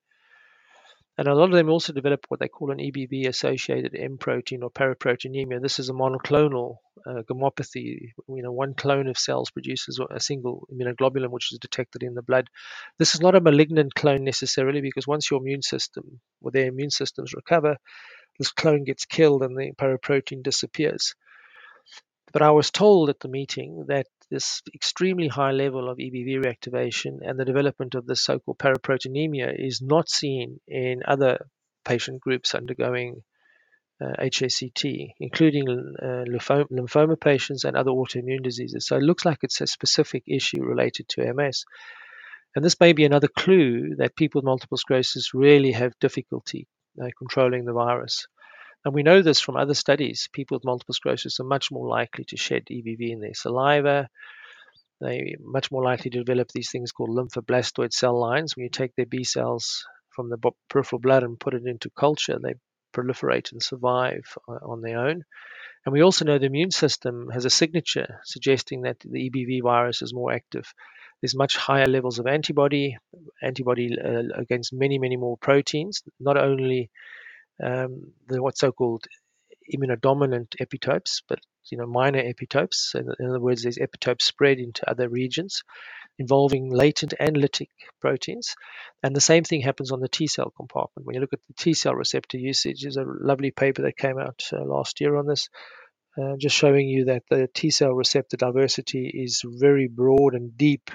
And 1.15 1.27
a 1.27 1.35
lot 1.35 1.45
of 1.49 1.51
them 1.51 1.69
also 1.69 1.93
develop 1.93 2.25
what 2.29 2.39
they 2.39 2.47
call 2.47 2.71
an 2.71 2.79
EBV 2.79 3.27
associated 3.27 3.95
M 3.95 4.17
protein 4.17 4.63
or 4.63 4.71
paraproteinemia. 4.71 5.61
This 5.61 5.77
is 5.77 5.89
a 5.89 5.93
monoclonal 5.93 6.77
uh, 7.05 7.21
gammopathy. 7.29 8.13
You 8.27 8.41
know, 8.41 8.51
one 8.51 8.73
clone 8.73 9.07
of 9.07 9.17
cells 9.17 9.51
produces 9.51 9.99
a 10.09 10.19
single 10.19 10.67
immunoglobulin, 10.73 11.29
which 11.29 11.51
is 11.51 11.59
detected 11.59 12.01
in 12.01 12.15
the 12.15 12.23
blood. 12.23 12.49
This 12.97 13.13
is 13.13 13.21
not 13.21 13.35
a 13.35 13.41
malignant 13.41 13.93
clone 13.93 14.23
necessarily, 14.23 14.81
because 14.81 15.05
once 15.05 15.29
your 15.29 15.39
immune 15.39 15.61
system 15.61 16.19
or 16.41 16.49
their 16.49 16.67
immune 16.67 16.89
systems 16.89 17.33
recover, 17.35 17.77
this 18.39 18.51
clone 18.51 18.83
gets 18.83 19.05
killed 19.05 19.43
and 19.43 19.55
the 19.55 19.71
paraprotein 19.77 20.41
disappears. 20.41 21.13
But 22.31 22.41
I 22.41 22.49
was 22.49 22.71
told 22.71 23.11
at 23.11 23.19
the 23.19 23.27
meeting 23.27 23.85
that 23.89 24.07
this 24.33 24.63
extremely 24.73 25.27
high 25.27 25.51
level 25.51 25.87
of 25.89 25.99
EBV 25.99 26.43
reactivation 26.43 27.19
and 27.21 27.39
the 27.39 27.45
development 27.45 27.93
of 27.93 28.07
the 28.07 28.15
so 28.15 28.39
called 28.39 28.57
paraproteinemia 28.57 29.53
is 29.55 29.79
not 29.79 30.09
seen 30.09 30.59
in 30.67 31.03
other 31.07 31.37
patient 31.85 32.19
groups 32.19 32.55
undergoing 32.55 33.21
uh, 34.01 34.13
HSCT, 34.19 35.09
including 35.19 35.69
uh, 35.69 36.25
lymphoma, 36.27 36.65
lymphoma 36.71 37.19
patients 37.19 37.63
and 37.63 37.77
other 37.77 37.91
autoimmune 37.91 38.43
diseases. 38.43 38.87
So 38.87 38.97
it 38.97 39.03
looks 39.03 39.23
like 39.23 39.37
it's 39.43 39.61
a 39.61 39.67
specific 39.67 40.23
issue 40.27 40.63
related 40.63 41.07
to 41.09 41.31
MS. 41.31 41.65
And 42.55 42.65
this 42.65 42.79
may 42.79 42.93
be 42.93 43.05
another 43.05 43.27
clue 43.27 43.95
that 43.97 44.15
people 44.15 44.39
with 44.39 44.45
multiple 44.45 44.79
sclerosis 44.79 45.35
really 45.35 45.73
have 45.73 45.99
difficulty 45.99 46.67
uh, 46.99 47.09
controlling 47.19 47.65
the 47.65 47.73
virus. 47.73 48.27
And 48.85 48.93
we 48.93 49.03
know 49.03 49.21
this 49.21 49.39
from 49.39 49.55
other 49.55 49.73
studies. 49.73 50.27
People 50.33 50.57
with 50.57 50.65
multiple 50.65 50.93
sclerosis 50.93 51.39
are 51.39 51.45
much 51.45 51.71
more 51.71 51.87
likely 51.87 52.25
to 52.25 52.37
shed 52.37 52.65
EBV 52.69 53.11
in 53.11 53.21
their 53.21 53.33
saliva. 53.33 54.09
They're 54.99 55.35
much 55.39 55.71
more 55.71 55.83
likely 55.83 56.11
to 56.11 56.23
develop 56.23 56.49
these 56.51 56.71
things 56.71 56.91
called 56.91 57.09
lymphoblastoid 57.09 57.93
cell 57.93 58.19
lines. 58.19 58.55
When 58.55 58.63
you 58.63 58.69
take 58.69 58.95
their 58.95 59.05
B 59.05 59.23
cells 59.23 59.85
from 60.09 60.29
the 60.29 60.51
peripheral 60.69 60.99
blood 60.99 61.23
and 61.23 61.39
put 61.39 61.53
it 61.53 61.65
into 61.65 61.89
culture, 61.89 62.37
they 62.41 62.55
proliferate 62.93 63.51
and 63.51 63.61
survive 63.61 64.37
on 64.47 64.81
their 64.81 64.99
own. 64.99 65.23
And 65.85 65.91
we 65.91 66.01
also 66.01 66.23
know 66.23 66.37
the 66.37 66.45
immune 66.45 66.71
system 66.71 67.29
has 67.33 67.45
a 67.45 67.49
signature 67.49 68.19
suggesting 68.23 68.81
that 68.83 68.99
the 68.99 69.29
EBV 69.29 69.63
virus 69.63 70.01
is 70.01 70.13
more 70.13 70.31
active. 70.31 70.73
There's 71.21 71.35
much 71.35 71.57
higher 71.57 71.87
levels 71.87 72.19
of 72.19 72.27
antibody, 72.27 72.97
antibody 73.41 73.97
uh, 73.99 74.23
against 74.35 74.73
many, 74.73 74.99
many 74.99 75.17
more 75.17 75.37
proteins, 75.37 76.03
not 76.19 76.37
only 76.37 76.89
um, 77.61 78.11
the 78.27 78.41
what's 78.41 78.59
so-called 78.59 79.05
immunodominant 79.73 80.55
epitopes, 80.61 81.21
but 81.27 81.39
you 81.71 81.77
know 81.77 81.85
minor 81.85 82.21
epitopes. 82.21 82.95
In, 82.95 83.07
in 83.19 83.29
other 83.29 83.39
words, 83.39 83.63
these 83.63 83.79
epitopes 83.79 84.23
spread 84.23 84.59
into 84.59 84.89
other 84.89 85.09
regions 85.09 85.63
involving 86.19 86.71
latent 86.71 87.13
and 87.19 87.35
lytic 87.35 87.69
proteins. 87.99 88.55
And 89.01 89.15
the 89.15 89.21
same 89.21 89.43
thing 89.43 89.61
happens 89.61 89.91
on 89.91 89.99
the 89.99 90.07
T 90.07 90.27
cell 90.27 90.53
compartment. 90.55 91.05
When 91.05 91.15
you 91.15 91.21
look 91.21 91.33
at 91.33 91.39
the 91.47 91.55
T 91.55 91.73
cell 91.73 91.95
receptor 91.95 92.37
usage, 92.37 92.81
there's 92.81 92.97
a 92.97 93.05
lovely 93.05 93.51
paper 93.51 93.83
that 93.83 93.97
came 93.97 94.19
out 94.19 94.43
uh, 94.51 94.63
last 94.63 95.01
year 95.01 95.15
on 95.15 95.27
this, 95.27 95.49
uh, 96.21 96.35
just 96.39 96.55
showing 96.55 96.87
you 96.87 97.05
that 97.05 97.23
the 97.29 97.49
T 97.53 97.71
cell 97.71 97.93
receptor 97.93 98.37
diversity 98.37 99.09
is 99.13 99.41
very 99.43 99.87
broad 99.87 100.35
and 100.35 100.57
deep 100.57 100.91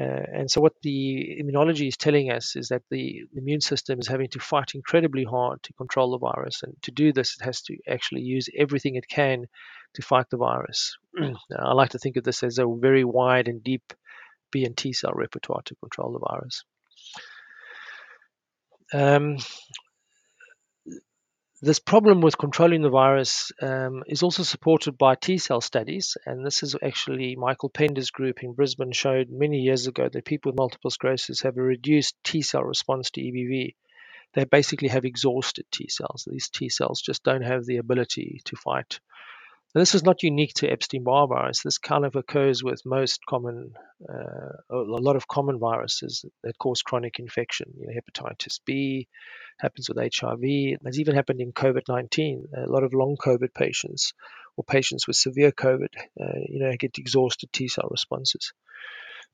uh, 0.00 0.24
and 0.32 0.50
so, 0.50 0.60
what 0.60 0.72
the 0.82 1.42
immunology 1.42 1.88
is 1.88 1.96
telling 1.96 2.30
us 2.30 2.56
is 2.56 2.68
that 2.68 2.82
the 2.90 3.22
immune 3.34 3.60
system 3.60 3.98
is 3.98 4.06
having 4.06 4.28
to 4.28 4.38
fight 4.38 4.74
incredibly 4.74 5.24
hard 5.24 5.62
to 5.64 5.72
control 5.74 6.12
the 6.12 6.18
virus. 6.18 6.62
And 6.62 6.74
to 6.82 6.90
do 6.90 7.12
this, 7.12 7.36
it 7.38 7.44
has 7.44 7.60
to 7.62 7.76
actually 7.86 8.22
use 8.22 8.48
everything 8.56 8.94
it 8.94 9.08
can 9.08 9.46
to 9.94 10.02
fight 10.02 10.30
the 10.30 10.38
virus. 10.38 10.96
I 11.58 11.72
like 11.74 11.90
to 11.90 11.98
think 11.98 12.16
of 12.16 12.24
this 12.24 12.42
as 12.42 12.58
a 12.58 12.66
very 12.66 13.04
wide 13.04 13.48
and 13.48 13.62
deep 13.62 13.92
B 14.50 14.64
and 14.64 14.76
T 14.76 14.92
cell 14.92 15.12
repertoire 15.14 15.62
to 15.66 15.74
control 15.76 16.12
the 16.12 16.20
virus. 16.20 16.64
Um, 18.92 19.36
this 21.62 21.78
problem 21.78 22.22
with 22.22 22.38
controlling 22.38 22.80
the 22.80 22.88
virus 22.88 23.52
um, 23.60 24.02
is 24.06 24.22
also 24.22 24.42
supported 24.42 24.96
by 24.96 25.14
T 25.14 25.36
cell 25.36 25.60
studies, 25.60 26.16
and 26.24 26.44
this 26.44 26.62
is 26.62 26.74
actually 26.82 27.36
Michael 27.36 27.68
Pender's 27.68 28.10
group 28.10 28.42
in 28.42 28.54
Brisbane 28.54 28.92
showed 28.92 29.28
many 29.30 29.58
years 29.58 29.86
ago 29.86 30.08
that 30.08 30.24
people 30.24 30.50
with 30.50 30.58
multiple 30.58 30.90
sclerosis 30.90 31.42
have 31.42 31.58
a 31.58 31.62
reduced 31.62 32.16
T 32.24 32.40
cell 32.40 32.62
response 32.62 33.10
to 33.10 33.20
EBV. 33.20 33.74
They 34.32 34.44
basically 34.44 34.88
have 34.88 35.04
exhausted 35.04 35.66
T 35.70 35.88
cells. 35.88 36.26
These 36.30 36.48
T 36.48 36.70
cells 36.70 37.02
just 37.02 37.24
don't 37.24 37.42
have 37.42 37.66
the 37.66 37.76
ability 37.76 38.40
to 38.46 38.56
fight 38.56 39.00
this 39.74 39.94
is 39.94 40.02
not 40.02 40.22
unique 40.22 40.54
to 40.54 40.68
Epstein-Barr 40.68 41.28
virus. 41.28 41.62
This 41.62 41.78
kind 41.78 42.04
of 42.04 42.16
occurs 42.16 42.62
with 42.62 42.84
most 42.84 43.20
common, 43.26 43.72
uh, 44.08 44.52
a 44.70 44.76
lot 44.76 45.16
of 45.16 45.28
common 45.28 45.58
viruses 45.58 46.24
that 46.42 46.58
cause 46.58 46.82
chronic 46.82 47.18
infection. 47.18 47.74
You 47.78 47.86
know, 47.86 47.92
hepatitis 47.92 48.60
B 48.64 49.06
happens 49.58 49.88
with 49.88 49.98
HIV. 49.98 50.40
It's 50.42 50.98
even 50.98 51.14
happened 51.14 51.40
in 51.40 51.52
COVID-19. 51.52 52.66
A 52.66 52.70
lot 52.70 52.82
of 52.82 52.94
long 52.94 53.16
COVID 53.16 53.54
patients 53.54 54.12
or 54.56 54.64
patients 54.64 55.06
with 55.06 55.16
severe 55.16 55.52
COVID, 55.52 55.94
uh, 56.20 56.38
you 56.48 56.60
know, 56.60 56.72
get 56.78 56.98
exhausted 56.98 57.52
T 57.52 57.68
cell 57.68 57.88
responses. 57.90 58.52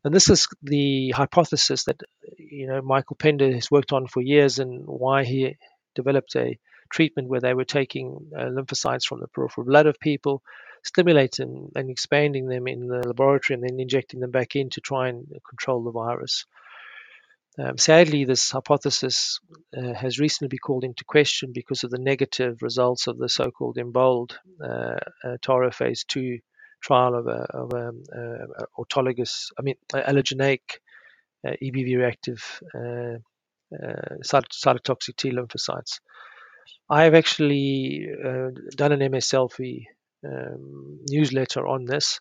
And 0.05 0.15
this 0.15 0.29
is 0.29 0.47
the 0.63 1.11
hypothesis 1.11 1.85
that 1.85 2.01
you 2.39 2.67
know 2.67 2.83
Michael 2.83 3.17
Pender 3.17 3.53
has 3.53 3.71
worked 3.71 3.93
on 3.93 4.07
for 4.07 4.23
years, 4.23 4.59
and 4.59 4.85
why 4.87 5.25
he 5.25 5.57
developed 5.95 6.37
a 6.37 6.59
treatment 6.91 7.29
where 7.29 7.41
they 7.41 7.55
were 7.55 7.65
taking 7.65 8.31
uh, 8.37 8.45
lymphocytes 8.45 9.05
from 9.05 9.21
the 9.21 9.29
peripheral 9.29 9.67
blood 9.67 9.87
of 9.87 9.99
people, 10.01 10.43
stimulating 10.85 11.71
and 11.75 11.91
expanding 11.91 12.47
them 12.47 12.67
in 12.67 12.87
the 12.87 13.07
laboratory, 13.07 13.55
and 13.55 13.65
then 13.65 13.81
injecting 13.81 14.21
them 14.21 14.31
back 14.31 14.57
in 14.57 14.71
to 14.71 14.81
try 14.81 15.09
and 15.09 15.27
control 15.49 15.83
the 15.85 15.91
virus. 15.91 16.47
Um, 17.59 17.79
sadly, 17.79 18.25
this 18.25 18.51
hypothesis 18.51 19.41
uh, 19.77 19.95
has 19.95 20.19
recently 20.19 20.49
been 20.49 20.59
called 20.59 20.85
into 20.85 21.05
question 21.05 21.53
because 21.55 21.85
of 21.85 21.91
the 21.91 21.99
negative 21.99 22.61
results 22.61 23.07
of 23.07 23.17
the 23.17 23.31
so-called 23.31 23.79
EMBOLD 23.79 24.37
uh, 24.63 24.99
uh, 25.25 25.37
Tara 25.41 25.73
phase 25.73 26.05
2 26.05 26.39
trial 26.83 27.15
of 27.15 27.27
a, 27.27 27.47
of 27.55 27.73
a, 27.73 27.93
uh, 28.15 28.65
autologous, 28.79 29.51
I 29.59 29.63
mean, 29.63 29.77
allogeneic 29.95 30.61
uh, 31.47 31.53
EBV 31.63 31.97
reactive 31.97 32.61
cytotoxic 33.73 35.17
T 35.17 35.31
lymphocytes. 35.31 36.01
I 36.89 37.05
have 37.05 37.15
actually 37.15 38.09
uh, 38.25 38.51
done 38.77 38.93
an 38.93 39.11
MS 39.11 39.29
Selfie 39.29 39.87
um, 40.25 41.01
newsletter 41.09 41.67
on 41.67 41.85
this, 41.85 42.21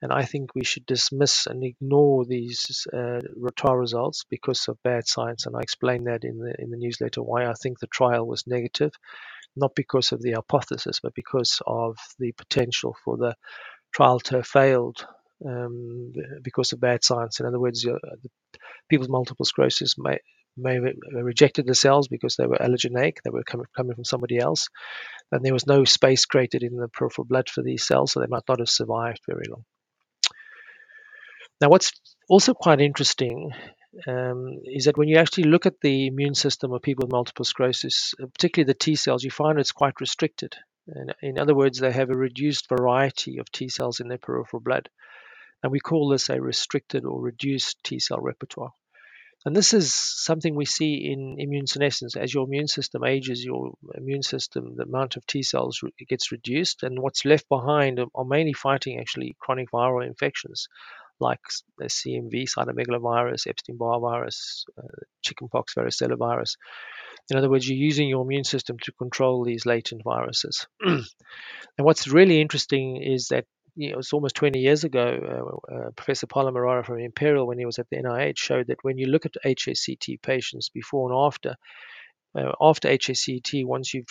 and 0.00 0.12
I 0.12 0.24
think 0.24 0.54
we 0.54 0.64
should 0.64 0.86
dismiss 0.86 1.46
and 1.46 1.64
ignore 1.64 2.24
these 2.24 2.86
uh, 2.92 3.20
results 3.34 4.24
because 4.30 4.68
of 4.68 4.82
bad 4.84 5.08
science. 5.08 5.46
And 5.46 5.56
I 5.56 5.60
explain 5.60 6.04
that 6.04 6.24
in 6.24 6.38
the 6.38 6.54
in 6.58 6.70
the 6.70 6.76
newsletter 6.76 7.22
why 7.22 7.46
I 7.46 7.54
think 7.54 7.78
the 7.78 7.88
trial 7.88 8.26
was 8.26 8.46
negative, 8.46 8.92
not 9.56 9.74
because 9.74 10.12
of 10.12 10.22
the 10.22 10.32
hypothesis, 10.32 11.00
but 11.02 11.14
because 11.14 11.60
of 11.66 11.96
the 12.18 12.32
potential 12.32 12.96
for 13.04 13.16
the 13.16 13.34
trial 13.92 14.20
to 14.20 14.36
have 14.36 14.46
failed 14.46 15.04
um, 15.44 16.12
because 16.42 16.72
of 16.72 16.80
bad 16.80 17.02
science. 17.02 17.40
In 17.40 17.46
other 17.46 17.60
words, 17.60 17.84
people 18.88 19.02
with 19.02 19.10
multiple 19.10 19.44
sclerosis 19.44 19.96
may 19.98 20.18
may 20.56 20.74
have 20.74 20.84
rejected 21.12 21.66
the 21.66 21.74
cells 21.74 22.08
because 22.08 22.36
they 22.36 22.46
were 22.46 22.56
allogeneic, 22.56 23.18
they 23.24 23.30
were 23.30 23.44
coming, 23.44 23.66
coming 23.76 23.94
from 23.94 24.04
somebody 24.04 24.38
else, 24.38 24.68
and 25.32 25.44
there 25.44 25.52
was 25.52 25.66
no 25.66 25.84
space 25.84 26.24
created 26.24 26.62
in 26.62 26.76
the 26.76 26.88
peripheral 26.88 27.26
blood 27.26 27.48
for 27.48 27.62
these 27.62 27.86
cells, 27.86 28.12
so 28.12 28.20
they 28.20 28.26
might 28.28 28.48
not 28.48 28.60
have 28.60 28.68
survived 28.68 29.20
very 29.26 29.44
long. 29.48 29.64
Now, 31.60 31.68
what's 31.68 31.92
also 32.28 32.52
quite 32.52 32.80
interesting 32.80 33.52
um, 34.06 34.60
is 34.64 34.84
that 34.84 34.98
when 34.98 35.08
you 35.08 35.16
actually 35.16 35.44
look 35.44 35.64
at 35.64 35.80
the 35.80 36.06
immune 36.06 36.34
system 36.34 36.72
of 36.72 36.82
people 36.82 37.06
with 37.06 37.12
multiple 37.12 37.44
sclerosis, 37.44 38.14
uh, 38.22 38.26
particularly 38.26 38.66
the 38.66 38.78
T 38.78 38.94
cells, 38.94 39.24
you 39.24 39.30
find 39.30 39.58
it's 39.58 39.72
quite 39.72 40.00
restricted. 40.00 40.54
And 40.86 41.14
in 41.22 41.38
other 41.38 41.54
words, 41.54 41.78
they 41.78 41.92
have 41.92 42.10
a 42.10 42.16
reduced 42.16 42.68
variety 42.68 43.38
of 43.38 43.50
T 43.50 43.68
cells 43.68 44.00
in 44.00 44.08
their 44.08 44.18
peripheral 44.18 44.60
blood. 44.60 44.88
And 45.62 45.72
we 45.72 45.80
call 45.80 46.10
this 46.10 46.28
a 46.28 46.40
restricted 46.40 47.04
or 47.04 47.20
reduced 47.20 47.82
T 47.82 47.98
cell 47.98 48.20
repertoire. 48.20 48.72
And 49.46 49.54
this 49.54 49.72
is 49.74 49.94
something 49.94 50.56
we 50.56 50.64
see 50.64 51.08
in 51.12 51.36
immune 51.38 51.68
senescence. 51.68 52.16
As 52.16 52.34
your 52.34 52.46
immune 52.46 52.66
system 52.66 53.04
ages, 53.04 53.44
your 53.44 53.74
immune 53.94 54.24
system, 54.24 54.74
the 54.74 54.82
amount 54.82 55.14
of 55.16 55.24
T 55.24 55.44
cells 55.44 55.84
gets 56.08 56.32
reduced, 56.32 56.82
and 56.82 56.98
what's 56.98 57.24
left 57.24 57.48
behind 57.48 58.00
are 58.00 58.24
mainly 58.24 58.54
fighting 58.54 58.98
actually 58.98 59.36
chronic 59.38 59.70
viral 59.70 60.04
infections 60.04 60.66
like 61.20 61.38
CMV, 61.80 62.48
cytomegalovirus, 62.52 63.46
Epstein-Barr 63.46 64.00
virus, 64.00 64.64
uh, 64.76 65.04
chickenpox, 65.22 65.74
varicella 65.74 66.18
virus. 66.18 66.56
In 67.30 67.36
other 67.36 67.48
words, 67.48 67.68
you're 67.68 67.78
using 67.78 68.08
your 68.08 68.22
immune 68.22 68.44
system 68.44 68.78
to 68.80 68.92
control 68.92 69.44
these 69.44 69.64
latent 69.64 70.02
viruses. 70.02 70.66
and 70.80 71.04
what's 71.78 72.08
really 72.08 72.40
interesting 72.40 72.96
is 72.96 73.28
that 73.28 73.44
you 73.76 73.92
know, 73.92 73.98
it's 73.98 74.12
almost 74.12 74.36
20 74.36 74.58
years 74.58 74.84
ago, 74.84 75.60
uh, 75.70 75.74
uh, 75.74 75.90
Professor 75.96 76.26
from 76.84 76.98
Imperial, 76.98 77.46
when 77.46 77.58
he 77.58 77.66
was 77.66 77.78
at 77.78 77.88
the 77.90 77.98
NIH, 77.98 78.38
showed 78.38 78.68
that 78.68 78.82
when 78.82 78.98
you 78.98 79.06
look 79.06 79.26
at 79.26 79.34
HSCT 79.44 80.22
patients 80.22 80.70
before 80.70 81.12
and 81.12 81.18
after, 81.26 81.56
uh, 82.38 82.52
after 82.60 82.88
HSCT, 82.88 83.66
once 83.66 83.94
you've 83.94 84.06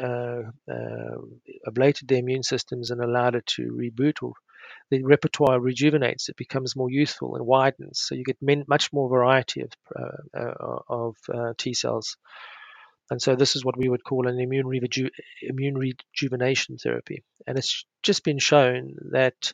uh, 0.00 0.42
uh, 0.70 1.18
ablated 1.68 2.08
the 2.08 2.18
immune 2.18 2.42
systems 2.44 2.90
and 2.90 3.02
allowed 3.02 3.34
it 3.34 3.46
to 3.46 3.62
reboot, 3.72 4.22
or 4.22 4.32
the 4.90 5.02
repertoire 5.02 5.60
rejuvenates, 5.60 6.28
it 6.28 6.36
becomes 6.36 6.76
more 6.76 6.90
youthful 6.90 7.36
and 7.36 7.46
widens. 7.46 8.00
So 8.00 8.14
you 8.14 8.24
get 8.24 8.38
much 8.68 8.92
more 8.92 9.08
variety 9.08 9.62
of, 9.62 9.70
uh, 9.98 10.78
of 10.88 11.16
T 11.58 11.74
cells. 11.74 12.16
And 13.10 13.20
so 13.22 13.34
this 13.34 13.56
is 13.56 13.64
what 13.64 13.76
we 13.76 13.88
would 13.88 14.04
call 14.04 14.28
an 14.28 14.38
immune, 14.38 14.66
reju- 14.66 15.10
immune 15.42 15.78
rejuvenation 15.78 16.76
therapy. 16.76 17.22
And 17.46 17.56
it's 17.56 17.84
just 18.02 18.22
been 18.22 18.38
shown 18.38 18.94
that 19.12 19.52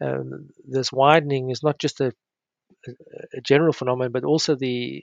um, 0.00 0.48
this 0.66 0.92
widening 0.92 1.50
is 1.50 1.62
not 1.62 1.78
just 1.78 2.00
a, 2.00 2.12
a, 2.86 3.40
general 3.40 3.72
phenomenon, 3.72 4.12
but 4.12 4.24
also 4.24 4.56
the 4.56 5.02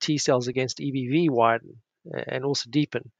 T 0.00 0.18
cells 0.18 0.48
against 0.48 0.78
EBV 0.78 1.30
widen 1.30 1.80
and 2.26 2.44
also 2.44 2.70
deepen. 2.70 3.10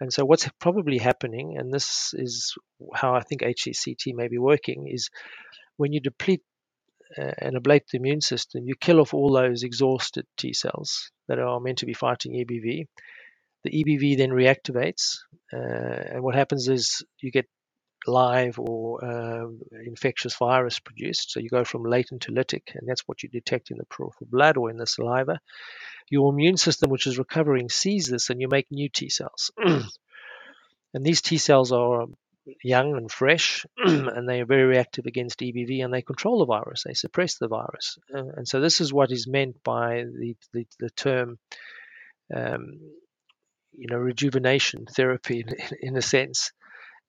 And 0.00 0.12
so 0.12 0.24
what's 0.24 0.48
probably 0.60 0.98
happening, 0.98 1.56
and 1.58 1.72
this 1.72 2.14
is 2.14 2.54
how 2.94 3.14
I 3.14 3.20
think 3.20 3.42
HSCT 3.42 4.14
may 4.14 4.28
be 4.28 4.38
working, 4.38 4.88
is 4.88 5.08
when 5.76 5.92
you 5.92 6.00
deplete 6.00 6.42
uh, 7.16 7.32
and 7.38 7.56
ablate 7.56 7.86
the 7.90 7.98
immune 7.98 8.20
system, 8.20 8.64
you 8.66 8.74
kill 8.78 9.00
off 9.00 9.14
all 9.14 9.32
those 9.32 9.62
exhausted 9.62 10.26
T 10.36 10.52
cells 10.52 11.10
that 11.28 11.38
are 11.38 11.60
meant 11.60 11.78
to 11.78 11.86
be 11.86 11.94
fighting 11.94 12.32
EBV. 12.32 12.86
The 13.66 13.82
EBV 13.82 14.16
then 14.16 14.30
reactivates, 14.30 15.18
uh, 15.52 16.14
and 16.14 16.22
what 16.22 16.36
happens 16.36 16.68
is 16.68 17.04
you 17.20 17.32
get 17.32 17.48
live 18.06 18.60
or 18.60 19.04
um, 19.04 19.60
infectious 19.84 20.36
virus 20.36 20.78
produced. 20.78 21.32
So 21.32 21.40
you 21.40 21.48
go 21.48 21.64
from 21.64 21.82
latent 21.82 22.22
to 22.22 22.32
lytic, 22.32 22.76
and 22.76 22.86
that's 22.86 23.02
what 23.06 23.24
you 23.24 23.28
detect 23.28 23.72
in 23.72 23.78
the 23.78 23.84
peripheral 23.86 24.28
blood 24.30 24.56
or 24.56 24.70
in 24.70 24.76
the 24.76 24.86
saliva. 24.86 25.40
Your 26.08 26.32
immune 26.32 26.58
system, 26.58 26.90
which 26.90 27.08
is 27.08 27.18
recovering, 27.18 27.68
sees 27.68 28.06
this, 28.06 28.30
and 28.30 28.40
you 28.40 28.46
make 28.46 28.70
new 28.70 28.88
T 28.88 29.08
cells. 29.08 29.50
and 29.56 31.04
these 31.04 31.22
T 31.22 31.36
cells 31.36 31.72
are 31.72 32.06
young 32.62 32.96
and 32.96 33.10
fresh, 33.10 33.66
and 33.78 34.28
they 34.28 34.42
are 34.42 34.46
very 34.46 34.62
reactive 34.62 35.06
against 35.06 35.40
EBV, 35.40 35.84
and 35.84 35.92
they 35.92 36.02
control 36.02 36.38
the 36.38 36.46
virus. 36.46 36.84
They 36.86 36.94
suppress 36.94 37.38
the 37.38 37.48
virus, 37.48 37.98
uh, 38.14 38.30
and 38.36 38.46
so 38.46 38.60
this 38.60 38.80
is 38.80 38.92
what 38.92 39.10
is 39.10 39.26
meant 39.26 39.60
by 39.64 40.04
the 40.04 40.36
the, 40.52 40.66
the 40.78 40.90
term. 40.90 41.40
Um, 42.32 42.78
you 43.76 43.86
know, 43.88 43.96
rejuvenation 43.96 44.86
therapy 44.86 45.44
in, 45.46 45.54
in 45.80 45.96
a 45.96 46.02
sense. 46.02 46.52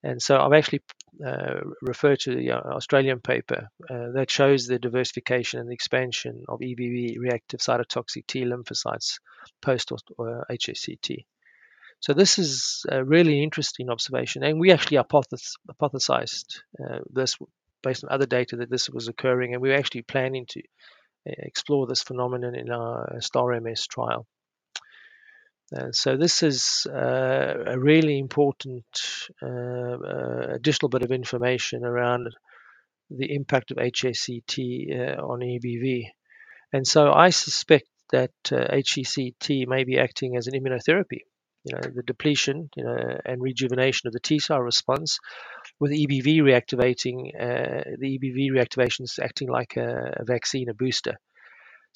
And 0.02 0.22
so 0.22 0.38
I've 0.38 0.52
actually 0.52 0.82
uh, 1.24 1.60
referred 1.82 2.20
to 2.20 2.36
the 2.36 2.52
uh, 2.52 2.60
Australian 2.60 3.20
paper 3.20 3.68
uh, 3.90 4.12
that 4.14 4.30
shows 4.30 4.66
the 4.66 4.78
diversification 4.78 5.58
and 5.58 5.68
the 5.68 5.74
expansion 5.74 6.44
of 6.48 6.60
EBV 6.60 7.18
reactive 7.18 7.60
cytotoxic 7.60 8.26
T 8.26 8.44
lymphocytes 8.44 9.18
post 9.60 9.90
HSCT. 9.90 11.24
So 12.00 12.12
this 12.12 12.38
is 12.38 12.86
a 12.88 13.04
really 13.04 13.42
interesting 13.42 13.90
observation, 13.90 14.44
and 14.44 14.60
we 14.60 14.70
actually 14.70 14.98
hypothesized 14.98 16.60
uh, 16.80 17.00
this 17.10 17.36
based 17.82 18.04
on 18.04 18.10
other 18.10 18.26
data 18.26 18.56
that 18.56 18.70
this 18.70 18.88
was 18.88 19.08
occurring, 19.08 19.52
and 19.52 19.62
we 19.62 19.70
were 19.70 19.76
actually 19.76 20.02
planning 20.02 20.46
to 20.50 20.60
uh, 20.60 21.32
explore 21.38 21.86
this 21.88 22.02
phenomenon 22.02 22.54
in 22.54 22.70
our 22.70 23.20
STAR 23.20 23.60
MS 23.60 23.88
trial. 23.88 24.26
Uh, 25.76 25.92
so 25.92 26.16
this 26.16 26.42
is 26.42 26.86
uh, 26.90 27.54
a 27.66 27.78
really 27.78 28.18
important 28.18 28.86
uh, 29.42 29.46
uh, 29.46 30.46
additional 30.54 30.88
bit 30.88 31.02
of 31.02 31.12
information 31.12 31.84
around 31.84 32.34
the 33.10 33.34
impact 33.34 33.70
of 33.70 33.76
HSCT 33.76 35.18
uh, 35.18 35.22
on 35.22 35.40
EBV. 35.40 36.06
And 36.72 36.86
so 36.86 37.12
I 37.12 37.30
suspect 37.30 37.86
that 38.12 38.30
HSCT 38.44 39.66
may 39.66 39.84
be 39.84 39.98
acting 39.98 40.36
as 40.36 40.46
an 40.46 40.54
immunotherapy. 40.54 41.20
You 41.64 41.74
know, 41.74 41.80
the 41.94 42.02
depletion 42.02 42.70
you 42.76 42.84
know, 42.84 43.18
and 43.26 43.42
rejuvenation 43.42 44.06
of 44.06 44.14
the 44.14 44.20
T 44.20 44.38
cell 44.38 44.60
response 44.60 45.18
with 45.78 45.92
EBV 45.92 46.38
reactivating, 46.38 47.32
the 47.32 48.18
EBV 48.18 48.50
reactivation 48.50 49.02
is 49.02 49.18
acting 49.22 49.48
like 49.48 49.76
a, 49.76 50.16
a 50.20 50.24
vaccine, 50.24 50.70
a 50.70 50.74
booster. 50.74 51.18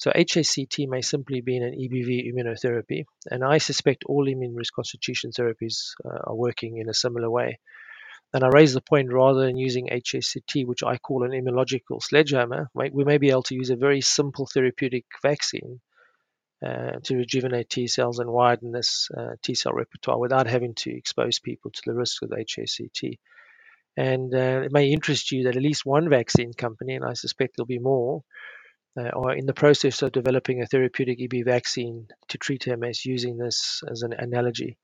So 0.03 0.11
HSCT 0.11 0.89
may 0.89 0.99
simply 0.99 1.39
be 1.39 1.55
an 1.55 1.63
EBV 1.63 2.29
immunotherapy, 2.29 3.05
and 3.31 3.41
I 3.41 3.57
suspect 3.57 4.03
all 4.03 4.27
immune 4.27 4.53
reconstitution 4.53 5.31
therapies 5.31 5.93
uh, 6.03 6.29
are 6.29 6.35
working 6.35 6.77
in 6.79 6.89
a 6.89 6.93
similar 6.93 7.31
way. 7.31 7.59
And 8.33 8.43
I 8.43 8.49
raise 8.49 8.73
the 8.73 8.81
point 8.81 9.13
rather 9.13 9.45
than 9.45 9.55
using 9.55 9.87
HSCT, 9.87 10.67
which 10.67 10.83
I 10.83 10.97
call 10.97 11.23
an 11.23 11.31
immunological 11.31 12.03
sledgehammer, 12.03 12.69
we 12.73 13.05
may 13.05 13.17
be 13.17 13.29
able 13.29 13.43
to 13.43 13.55
use 13.55 13.69
a 13.69 13.77
very 13.77 14.01
simple 14.01 14.45
therapeutic 14.45 15.05
vaccine 15.21 15.79
uh, 16.61 16.99
to 17.05 17.15
rejuvenate 17.15 17.69
T 17.69 17.87
cells 17.87 18.19
and 18.19 18.29
widen 18.29 18.73
this 18.73 19.07
uh, 19.17 19.35
T 19.41 19.55
cell 19.55 19.71
repertoire 19.71 20.19
without 20.19 20.47
having 20.47 20.75
to 20.79 20.93
expose 20.93 21.39
people 21.39 21.71
to 21.71 21.81
the 21.85 21.93
risks 21.93 22.21
of 22.21 22.31
HSCT. 22.31 23.19
And 23.95 24.35
uh, 24.35 24.63
it 24.65 24.73
may 24.73 24.91
interest 24.91 25.31
you 25.31 25.43
that 25.43 25.55
at 25.55 25.63
least 25.63 25.85
one 25.85 26.09
vaccine 26.09 26.51
company, 26.51 26.95
and 26.95 27.05
I 27.05 27.13
suspect 27.13 27.55
there'll 27.55 27.67
be 27.67 27.79
more, 27.79 28.25
uh, 28.97 29.27
in 29.29 29.45
the 29.45 29.53
process 29.53 30.01
of 30.01 30.11
developing 30.11 30.61
a 30.61 30.67
therapeutic 30.67 31.19
EB 31.21 31.45
vaccine 31.45 32.07
to 32.29 32.37
treat 32.37 32.67
MS 32.67 33.05
using 33.05 33.37
this 33.37 33.81
as 33.89 34.01
an 34.01 34.13
analogy. 34.13 34.77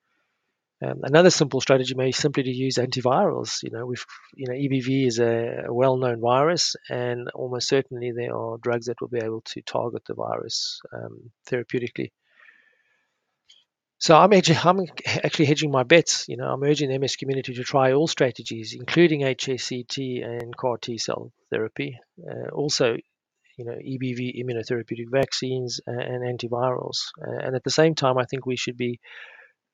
Um, 0.82 1.02
another 1.04 1.30
simple 1.30 1.60
strategy 1.60 1.94
may 1.94 2.12
simply 2.12 2.44
to 2.44 2.52
use 2.52 2.76
antivirals. 2.76 3.62
You 3.64 3.72
know, 3.72 3.86
with 3.86 4.06
you 4.34 4.48
know, 4.48 4.54
EBV 4.54 5.08
is 5.08 5.20
a, 5.20 5.66
a, 5.68 5.74
well-known 5.74 6.22
virus, 6.22 6.78
and 6.90 7.30
almost 7.36 7.68
certainly 7.68 8.12
there 8.12 8.34
are 8.34 8.58
drugs 8.58 8.86
that 8.86 9.02
will 9.02 9.10
be 9.10 9.20
able 9.20 9.42
to 9.42 9.62
target 9.62 10.04
the 10.06 10.14
virus 10.14 10.80
um, 10.94 11.32
therapeutically. 11.50 12.12
So 13.98 14.16
I'm 14.16 14.32
actually, 14.32 14.58
I'm 14.64 14.80
actually 15.06 15.46
hedging 15.46 15.72
my 15.72 15.84
bets. 15.84 16.30
You 16.30 16.38
know, 16.38 16.46
I'm 16.46 16.64
urging 16.64 16.90
the 16.90 16.98
MS 16.98 17.18
community 17.18 17.54
to 17.56 17.64
try 17.64 17.92
all 17.92 18.08
strategies, 18.08 18.74
including 18.74 19.22
HSCT 19.22 20.26
and 20.26 20.56
CAR 20.56 20.78
T 20.78 20.98
cell 20.98 21.34
therapy. 21.52 22.00
Uh, 22.26 22.50
also, 22.54 22.96
you 23.60 23.66
know, 23.66 23.74
EBV 23.74 24.42
immunotherapeutic 24.42 25.12
vaccines 25.12 25.82
and 25.86 26.24
antivirals. 26.24 27.10
And 27.18 27.56
at 27.56 27.64
the 27.66 27.70
same 27.70 27.94
time, 27.94 28.18
I 28.18 28.24
think 28.24 28.46
we 28.46 28.56
should 28.56 28.78
be 28.78 29.02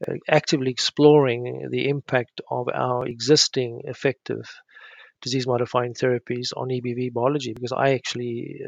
uh, 0.08 0.16
actively 0.28 0.72
exploring 0.72 1.68
the 1.70 1.88
impact 1.88 2.42
of 2.50 2.68
our 2.74 3.06
existing 3.06 3.84
effective 3.86 4.50
disease 5.22 5.46
modifying 5.48 5.94
therapies 5.94 6.50
on 6.58 6.70
EBV 6.70 7.14
biology 7.14 7.54
because 7.54 7.72
I 7.72 7.94
actually 7.94 8.60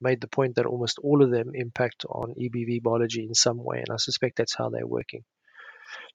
made 0.00 0.20
the 0.20 0.28
point 0.28 0.54
that 0.54 0.66
almost 0.66 1.00
all 1.00 1.22
of 1.22 1.30
them 1.32 1.50
impact 1.52 2.04
on 2.08 2.34
EBV 2.40 2.80
biology 2.82 3.24
in 3.24 3.34
some 3.34 3.58
way, 3.62 3.78
and 3.78 3.92
I 3.92 3.96
suspect 3.96 4.36
that's 4.36 4.54
how 4.54 4.70
they're 4.70 4.86
working. 4.86 5.24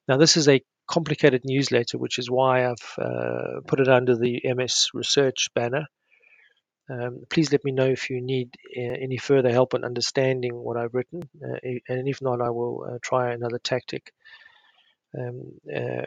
Now, 0.08 0.16
this 0.16 0.36
is 0.38 0.48
a 0.48 0.62
complicated 0.88 1.42
newsletter, 1.44 1.98
which 1.98 2.18
is 2.18 2.30
why 2.30 2.66
I've 2.66 2.98
uh, 2.98 3.60
put 3.66 3.80
it 3.80 3.88
under 3.88 4.16
the 4.16 4.40
MS 4.44 4.88
Research 4.94 5.48
banner. 5.54 5.86
Um, 6.88 7.24
please 7.28 7.50
let 7.50 7.64
me 7.64 7.72
know 7.72 7.86
if 7.86 8.10
you 8.10 8.20
need 8.20 8.54
uh, 8.76 8.80
any 8.80 9.16
further 9.16 9.50
help 9.50 9.74
in 9.74 9.84
understanding 9.84 10.54
what 10.54 10.76
I've 10.76 10.94
written, 10.94 11.28
uh, 11.44 11.58
and 11.88 12.08
if 12.08 12.22
not, 12.22 12.40
I 12.40 12.50
will 12.50 12.86
uh, 12.88 12.98
try 13.02 13.32
another 13.32 13.58
tactic. 13.58 14.12
Um, 15.18 15.52
uh, 15.74 16.02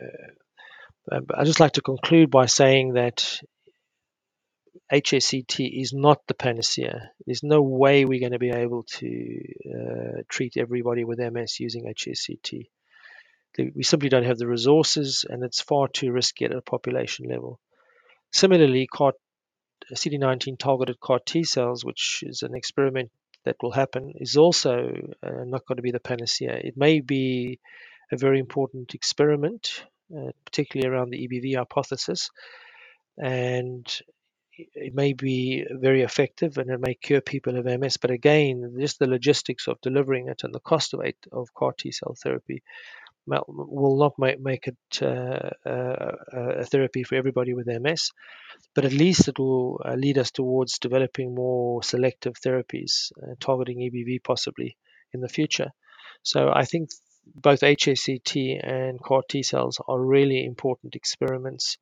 I 1.35 1.43
just 1.43 1.59
like 1.59 1.73
to 1.73 1.81
conclude 1.81 2.29
by 2.29 2.45
saying 2.45 2.93
that 2.93 3.41
HSCT 4.91 5.81
is 5.81 5.93
not 5.93 6.25
the 6.27 6.33
panacea. 6.33 7.11
There's 7.25 7.43
no 7.43 7.61
way 7.61 8.05
we're 8.05 8.19
going 8.19 8.31
to 8.31 8.39
be 8.39 8.51
able 8.51 8.83
to 8.83 9.41
uh, 9.69 10.21
treat 10.29 10.57
everybody 10.57 11.03
with 11.03 11.19
MS 11.19 11.59
using 11.59 11.85
HSCT. 11.85 12.69
We 13.57 13.83
simply 13.83 14.09
don't 14.09 14.25
have 14.25 14.37
the 14.37 14.47
resources, 14.47 15.25
and 15.27 15.43
it's 15.43 15.61
far 15.61 15.87
too 15.87 16.11
risky 16.11 16.45
at 16.45 16.53
a 16.53 16.61
population 16.61 17.27
level. 17.27 17.59
Similarly, 18.31 18.87
CAR 18.87 19.13
CD19 19.93 20.57
targeted 20.59 20.99
CAR 20.99 21.19
T 21.25 21.43
cells, 21.43 21.85
which 21.85 22.23
is 22.25 22.43
an 22.43 22.55
experiment 22.55 23.11
that 23.45 23.57
will 23.61 23.71
happen, 23.71 24.13
is 24.15 24.37
also 24.37 24.91
uh, 25.23 25.43
not 25.45 25.65
going 25.65 25.77
to 25.77 25.81
be 25.83 25.91
the 25.91 25.99
panacea. 25.99 26.53
It 26.53 26.75
may 26.77 27.01
be 27.01 27.59
a 28.11 28.17
very 28.17 28.39
important 28.39 28.93
experiment, 28.95 29.85
uh, 30.15 30.31
particularly 30.45 30.93
around 30.93 31.11
the 31.11 31.27
EBV 31.27 31.57
hypothesis, 31.57 32.29
and 33.17 33.87
it 34.57 34.93
may 34.93 35.13
be 35.13 35.65
very 35.71 36.01
effective 36.01 36.57
and 36.57 36.69
it 36.69 36.81
may 36.81 36.93
cure 36.95 37.21
people 37.21 37.57
of 37.57 37.65
MS. 37.65 37.97
But 37.97 38.11
again, 38.11 38.75
just 38.79 38.99
the 38.99 39.07
logistics 39.07 39.67
of 39.67 39.79
delivering 39.81 40.27
it 40.27 40.43
and 40.43 40.53
the 40.53 40.59
cost 40.59 40.93
of 40.93 41.01
it, 41.01 41.15
of 41.31 41.53
CAR 41.53 41.73
T 41.73 41.91
cell 41.91 42.15
therapy 42.21 42.61
will 43.47 43.97
not 43.97 44.13
make, 44.17 44.39
make 44.39 44.67
it 44.67 45.01
uh, 45.01 45.49
uh, 45.65 46.11
a 46.33 46.65
therapy 46.65 47.03
for 47.03 47.15
everybody 47.15 47.53
with 47.53 47.67
MS, 47.67 48.11
but 48.75 48.85
at 48.85 48.93
least 48.93 49.27
it 49.27 49.39
will 49.39 49.81
uh, 49.85 49.93
lead 49.95 50.17
us 50.17 50.31
towards 50.31 50.79
developing 50.79 51.35
more 51.35 51.83
selective 51.83 52.33
therapies 52.33 53.11
uh, 53.21 53.35
targeting 53.39 53.79
EBV 53.79 54.23
possibly 54.23 54.77
in 55.13 55.21
the 55.21 55.29
future. 55.29 55.69
So 56.23 56.51
I 56.53 56.65
think 56.65 56.89
both 57.35 57.61
HSCT 57.61 58.59
and 58.63 58.99
CAR 59.01 59.21
T 59.29 59.43
cells 59.43 59.79
are 59.87 59.99
really 59.99 60.45
important 60.45 60.95
experiments. 60.95 61.77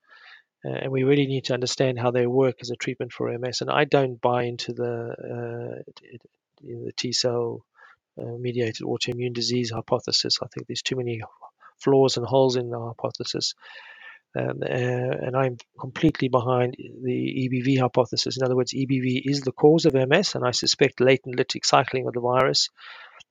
Uh, 0.65 0.69
and 0.69 0.91
we 0.91 1.03
really 1.03 1.27
need 1.27 1.45
to 1.45 1.53
understand 1.53 1.99
how 1.99 2.11
they 2.11 2.27
work 2.27 2.55
as 2.61 2.71
a 2.71 2.75
treatment 2.75 3.13
for 3.13 3.35
MS. 3.37 3.61
And 3.61 3.69
I 3.69 3.85
don't 3.85 4.19
buy 4.19 4.43
into 4.43 4.73
the, 4.73 5.81
uh, 5.81 6.07
the 6.61 6.91
T 6.97 7.13
cell 7.13 7.63
mediated 8.17 8.85
autoimmune 8.85 9.33
disease 9.33 9.71
hypothesis. 9.71 10.39
I 10.41 10.47
think 10.47 10.67
there's 10.67 10.81
too 10.81 10.95
many 10.95 11.21
flaws 11.79 12.17
and 12.17 12.25
holes 12.25 12.55
in 12.55 12.69
the 12.69 12.79
hypothesis. 12.79 13.53
Um, 14.37 14.59
uh, 14.61 14.67
and 14.67 15.35
I'm 15.35 15.57
completely 15.79 16.27
behind 16.27 16.75
the 16.77 17.49
EBV 17.49 17.79
hypothesis. 17.79 18.37
In 18.37 18.43
other 18.43 18.55
words, 18.55 18.73
EBV 18.73 19.21
is 19.23 19.41
the 19.41 19.51
cause 19.51 19.85
of 19.85 19.93
MS, 19.93 20.35
and 20.35 20.45
I 20.45 20.51
suspect 20.51 20.99
latent 20.99 21.37
lytic 21.37 21.65
cycling 21.65 22.07
of 22.07 22.13
the 22.13 22.19
virus 22.19 22.69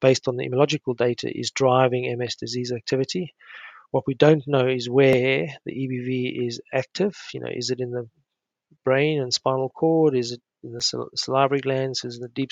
based 0.01 0.29
on 0.29 0.37
the 0.37 0.49
immunological 0.49 0.97
data 0.97 1.31
is 1.33 1.51
driving 1.51 2.13
MS 2.19 2.37
disease 2.37 2.73
activity. 2.73 3.35
What 3.91 4.05
we 4.07 4.15
don't 4.15 4.47
know 4.47 4.67
is 4.67 4.91
where 4.91 5.47
the 5.65 5.73
EBV 5.73 6.47
is 6.47 6.61
active. 6.73 7.17
You 7.33 7.41
know, 7.41 7.51
is 7.53 7.71
it 7.71 7.81
in 7.81 7.91
the 7.91 8.09
brain 8.85 9.21
and 9.21 9.33
spinal 9.33 9.71
cord? 9.71 10.17
Is 10.17 10.33
it 10.33 10.41
in 10.65 10.73
the 10.73 11.09
salivary 11.15 11.61
glands? 11.61 12.05
Is 12.05 12.15
it 12.15 12.19
in 12.19 12.23
the 12.23 12.29
deep 12.29 12.51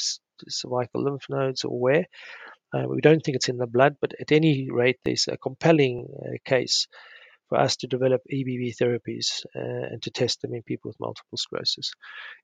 cervical 0.49 1.05
lymph 1.05 1.27
nodes, 1.29 1.65
or 1.65 1.79
where? 1.79 2.07
Uh, 2.75 2.85
we 2.89 3.01
don't 3.01 3.21
think 3.21 3.37
it's 3.37 3.49
in 3.49 3.59
the 3.59 3.67
blood, 3.67 3.97
but 4.01 4.13
at 4.21 4.33
any 4.33 4.69
rate, 4.71 4.99
there's 5.05 5.29
a 5.29 5.37
compelling 5.37 6.09
uh, 6.21 6.37
case 6.45 6.89
for 7.49 7.59
us 7.59 7.77
to 7.77 7.87
develop 7.87 8.23
EBV 8.33 8.75
therapies 8.77 9.45
uh, 9.55 9.87
and 9.93 10.03
to 10.03 10.11
test 10.11 10.43
them 10.43 10.55
in 10.55 10.63
people 10.63 10.89
with 10.89 10.99
multiple 10.99 11.37
sclerosis. 11.37 11.93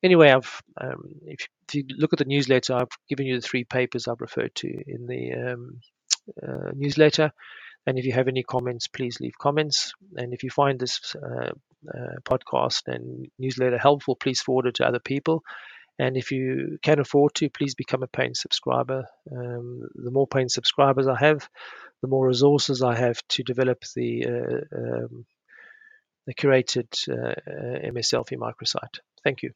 Anyway, 0.03 0.31
I've 0.31 0.63
um, 0.81 1.03
if, 1.27 1.49
if, 1.69 1.75
you 1.75 1.85
look 1.97 2.13
at 2.13 2.19
the 2.19 2.27
newsletter, 2.27 2.75
I've 2.75 2.97
given 3.09 3.27
you 3.27 3.41
the 3.41 3.47
three 3.47 3.65
papers 3.65 4.07
I've 4.07 4.21
referred 4.21 4.55
to 4.57 4.69
in 4.69 5.07
the 5.07 5.33
um, 5.33 5.81
uh, 6.43 6.71
newsletter. 6.75 7.33
And 7.87 7.99
if 7.99 8.05
you 8.05 8.13
have 8.13 8.29
any 8.29 8.43
comments, 8.43 8.89
please 8.89 9.21
leave 9.21 9.39
comments. 9.39 9.93
And 10.17 10.35
if 10.35 10.45
you 10.45 10.51
find 10.51 10.79
this 10.79 11.17
uh, 11.17 11.51
uh, 11.89 12.17
podcast 12.25 12.83
and 12.87 13.27
newsletter 13.39 13.79
helpful, 13.79 14.17
please 14.17 14.41
forward 14.41 14.67
it 14.67 14.75
to 14.77 14.87
other 14.87 15.01
people. 15.01 15.43
And 16.01 16.17
if 16.17 16.33
you 16.33 16.79
can 16.83 16.99
afford 16.99 17.35
to, 17.35 17.51
please 17.51 17.75
become 17.75 18.03
a 18.03 18.07
paying 18.07 18.35
subscriber. 18.35 19.05
Um, 19.31 19.83
the 19.95 20.11
more 20.11 20.27
paying 20.27 20.49
subscribers 20.49 21.07
I 21.07 21.19
have, 21.19 21.47
the 22.01 22.09
more 22.09 22.27
resources 22.27 22.83
I 22.83 22.97
have 22.97 23.21
to 23.29 23.43
develop 23.43 23.85
the, 23.95 24.25
uh, 24.25 24.79
um, 24.79 25.27
the 26.27 26.33
curated 26.33 26.91
uh, 27.07 27.35
uh 27.51 27.93
MS 27.93 28.13
Selfie 28.13 28.39
microsite. 28.39 29.01
Thank 29.25 29.43
you. 29.43 29.51